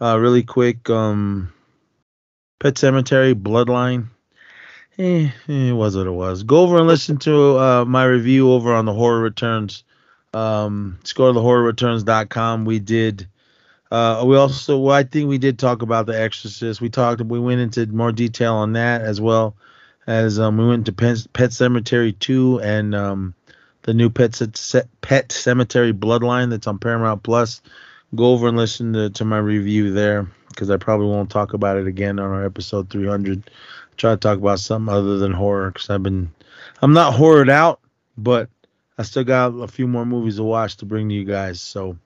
uh, 0.00 0.18
really 0.18 0.42
quick 0.42 0.88
um, 0.88 1.52
Pet 2.60 2.74
Sematary 2.76 3.34
Bloodline. 3.34 4.06
Eh, 4.98 5.28
eh, 5.48 5.52
it 5.68 5.72
was 5.72 5.98
what 5.98 6.06
it 6.06 6.12
was. 6.12 6.44
Go 6.44 6.62
over 6.62 6.78
and 6.78 6.86
listen 6.86 7.18
to 7.18 7.58
uh, 7.58 7.84
my 7.84 8.06
review 8.06 8.52
over 8.52 8.72
on 8.72 8.86
the 8.86 8.94
Horror 8.94 9.20
Returns. 9.20 9.84
Um, 10.32 10.96
let's 11.00 11.12
go 11.12 11.30
to 11.30 11.38
thehorrorreturns.com. 11.38 12.64
We 12.64 12.78
did. 12.78 13.28
Uh, 13.90 14.24
we 14.26 14.36
also, 14.36 14.78
well, 14.78 14.96
I 14.96 15.02
think 15.02 15.28
we 15.28 15.36
did 15.36 15.58
talk 15.58 15.82
about 15.82 16.06
The 16.06 16.18
Exorcist. 16.18 16.80
We 16.80 16.88
talked, 16.88 17.20
we 17.20 17.38
went 17.38 17.60
into 17.60 17.86
more 17.86 18.12
detail 18.12 18.54
on 18.54 18.72
that 18.72 19.02
as 19.02 19.20
well 19.20 19.56
as 20.08 20.40
um, 20.40 20.56
we 20.56 20.66
went 20.66 20.86
to 20.86 20.92
Pet, 20.92 21.18
Sematary 21.50 22.18
2 22.18 22.60
and 22.62 22.94
um, 22.94 23.34
the 23.82 23.92
new 23.92 24.08
Pet, 24.08 24.32
Sematary 24.32 25.92
Bloodline 25.92 26.48
that's 26.48 26.66
on 26.66 26.78
Paramount 26.78 27.22
Plus. 27.22 27.60
Go 28.16 28.32
over 28.32 28.48
and 28.48 28.56
listen 28.56 28.94
to, 28.94 29.10
to 29.10 29.24
my 29.26 29.36
review 29.36 29.92
there 29.92 30.26
because 30.48 30.70
I 30.70 30.78
probably 30.78 31.08
won't 31.08 31.28
talk 31.28 31.52
about 31.52 31.76
it 31.76 31.86
again 31.86 32.18
on 32.18 32.30
our 32.30 32.46
episode 32.46 32.88
300. 32.88 33.50
Try 33.98 34.12
to 34.12 34.16
talk 34.16 34.38
about 34.38 34.60
something 34.60 34.92
other 34.92 35.18
than 35.18 35.32
horror 35.32 35.72
because 35.72 35.90
I've 35.90 36.02
been, 36.02 36.32
I'm 36.80 36.94
not 36.94 37.12
horrored 37.12 37.50
out, 37.50 37.80
but 38.16 38.48
I 38.96 39.02
still 39.02 39.24
got 39.24 39.48
a 39.48 39.68
few 39.68 39.86
more 39.86 40.06
movies 40.06 40.36
to 40.36 40.42
watch 40.42 40.78
to 40.78 40.86
bring 40.86 41.10
to 41.10 41.14
you 41.14 41.26
guys. 41.26 41.60
So 41.60 41.98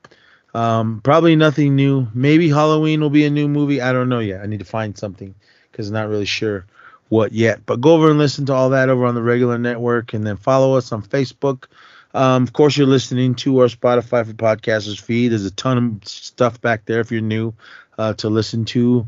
um, 0.55 1.03
probably 1.05 1.36
nothing 1.36 1.76
new. 1.76 2.09
Maybe 2.14 2.48
Halloween 2.48 3.00
will 3.00 3.11
be 3.11 3.26
a 3.26 3.30
new 3.30 3.46
movie. 3.46 3.80
I 3.80 3.92
don't 3.92 4.09
know 4.09 4.18
yet. 4.18 4.40
I 4.40 4.46
need 4.46 4.59
to 4.59 4.64
find 4.64 4.98
something 4.98 5.36
because 5.70 5.86
I'm 5.86 5.94
not 5.94 6.09
really 6.09 6.24
sure 6.24 6.66
what 7.12 7.32
yet. 7.32 7.66
But 7.66 7.82
go 7.82 7.92
over 7.92 8.08
and 8.08 8.18
listen 8.18 8.46
to 8.46 8.54
all 8.54 8.70
that 8.70 8.88
over 8.88 9.04
on 9.04 9.14
the 9.14 9.22
regular 9.22 9.58
network 9.58 10.14
and 10.14 10.26
then 10.26 10.38
follow 10.38 10.78
us 10.78 10.92
on 10.92 11.02
Facebook. 11.02 11.66
Um, 12.14 12.42
of 12.42 12.54
course, 12.54 12.74
you're 12.74 12.86
listening 12.86 13.34
to 13.36 13.58
our 13.58 13.66
Spotify 13.66 14.26
for 14.26 14.32
Podcasters 14.32 14.98
feed. 14.98 15.28
There's 15.28 15.44
a 15.44 15.50
ton 15.50 16.00
of 16.02 16.08
stuff 16.08 16.58
back 16.62 16.86
there 16.86 17.00
if 17.00 17.12
you're 17.12 17.20
new 17.20 17.52
uh, 17.98 18.14
to 18.14 18.30
listen 18.30 18.64
to. 18.66 19.06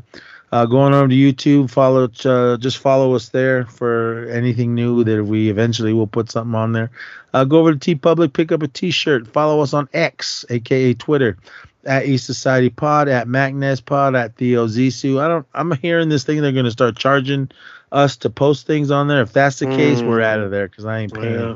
Uh, 0.51 0.67
going 0.67 0.93
over 0.93 1.07
to 1.07 1.15
YouTube, 1.15 1.71
follow 1.71 2.03
uh, 2.25 2.57
just 2.57 2.77
follow 2.77 3.15
us 3.15 3.29
there 3.29 3.65
for 3.65 4.29
anything 4.29 4.75
new 4.75 5.03
that 5.03 5.25
we 5.25 5.49
eventually 5.49 5.91
will 5.91 6.05
put 6.05 6.29
something 6.29 6.53
on 6.53 6.73
there. 6.73 6.91
Uh, 7.33 7.43
go 7.43 7.57
over 7.57 7.73
to 7.73 7.79
Tee 7.79 7.95
Public, 7.95 8.33
pick 8.33 8.51
up 8.51 8.61
a 8.61 8.67
T-shirt. 8.67 9.27
Follow 9.27 9.61
us 9.61 9.73
on 9.73 9.89
X, 9.93 10.45
aka 10.51 10.93
Twitter, 10.93 11.37
at 11.83 12.05
East 12.05 12.27
Society 12.27 12.69
Pod, 12.69 13.07
at 13.09 13.27
MacNez 13.27 13.83
Pod, 13.83 14.15
at 14.15 14.35
Theo 14.35 14.67
Zissou. 14.67 15.19
I 15.19 15.27
don't. 15.27 15.47
I'm 15.55 15.71
hearing 15.77 16.09
this 16.09 16.23
thing 16.23 16.41
they're 16.41 16.51
going 16.51 16.65
to 16.65 16.71
start 16.71 16.95
charging 16.95 17.49
us 17.91 18.17
to 18.17 18.29
post 18.29 18.67
things 18.67 18.91
on 18.91 19.07
there. 19.07 19.21
If 19.21 19.33
that's 19.33 19.59
the 19.59 19.67
case, 19.67 20.01
mm. 20.01 20.09
we're 20.09 20.21
out 20.21 20.39
of 20.39 20.51
there 20.51 20.67
because 20.67 20.85
I 20.85 20.99
ain't 20.99 21.13
paying 21.13 21.39
yeah. 21.39 21.55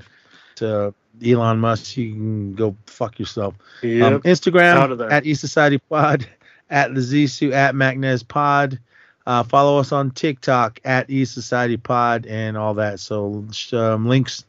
to 0.55 0.93
Elon 1.25 1.59
Musk. 1.59 1.97
You 1.97 2.11
can 2.13 2.55
go 2.55 2.75
fuck 2.85 3.19
yourself. 3.19 3.55
Yep. 3.81 4.13
Um, 4.13 4.21
Instagram 4.21 5.11
at 5.11 5.25
East 5.25 5.41
Society 5.41 5.77
Pod, 5.77 6.27
at 6.69 6.93
the 6.93 7.01
Zissou, 7.01 7.51
at 7.51 7.75
MacNez 7.75 8.27
Pod. 8.27 8.79
Uh, 9.25 9.43
follow 9.43 9.77
us 9.77 9.91
on 9.91 10.11
TikTok 10.11 10.79
at 10.83 11.09
East 11.09 11.33
Society 11.33 11.77
Pod 11.77 12.25
and 12.25 12.57
all 12.57 12.73
that. 12.75 12.99
So 12.99 13.45
um, 13.73 14.07
links 14.07 14.45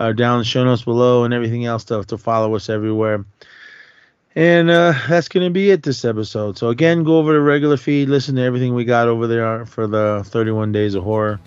are 0.00 0.14
down 0.14 0.34
in 0.34 0.38
the 0.40 0.44
show 0.44 0.64
notes 0.64 0.82
below 0.82 1.24
and 1.24 1.34
everything 1.34 1.66
else 1.66 1.84
to, 1.84 2.02
to 2.04 2.16
follow 2.16 2.54
us 2.54 2.68
everywhere. 2.68 3.24
And 4.34 4.70
uh, 4.70 4.94
that's 5.08 5.28
going 5.28 5.44
to 5.44 5.50
be 5.50 5.70
it 5.70 5.82
this 5.82 6.04
episode. 6.04 6.56
So, 6.56 6.68
again, 6.68 7.04
go 7.04 7.18
over 7.18 7.34
the 7.34 7.40
regular 7.40 7.76
feed, 7.76 8.08
listen 8.08 8.36
to 8.36 8.42
everything 8.42 8.74
we 8.74 8.84
got 8.84 9.08
over 9.08 9.26
there 9.26 9.66
for 9.66 9.86
the 9.86 10.22
31 10.26 10.72
Days 10.72 10.94
of 10.94 11.04
Horror. 11.04 11.38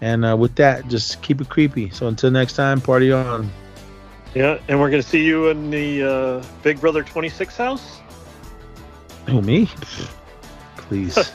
And 0.00 0.24
uh, 0.24 0.36
with 0.36 0.54
that, 0.56 0.86
just 0.88 1.22
keep 1.22 1.40
it 1.40 1.48
creepy. 1.48 1.90
So, 1.90 2.06
until 2.06 2.30
next 2.30 2.54
time, 2.54 2.80
party 2.80 3.10
on. 3.12 3.50
Yeah, 4.34 4.60
and 4.68 4.78
we're 4.80 4.90
going 4.90 5.02
to 5.02 5.08
see 5.08 5.24
you 5.24 5.48
in 5.48 5.70
the 5.70 6.02
uh, 6.04 6.44
Big 6.62 6.80
Brother 6.80 7.02
26 7.02 7.56
house. 7.56 8.00
Oh, 9.26 9.40
me? 9.40 9.68
Please. 10.76 11.18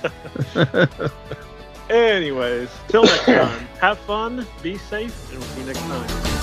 Anyways, 1.89 2.70
till 2.88 3.04
next 3.04 3.26
time, 3.26 3.68
have 3.80 4.00
fun, 4.00 4.46
be 4.64 4.78
safe, 4.78 5.32
and 5.32 5.39
we'll 5.39 5.50
see 5.50 5.60
you 5.60 5.66
next 5.68 5.80
time. 5.82 6.35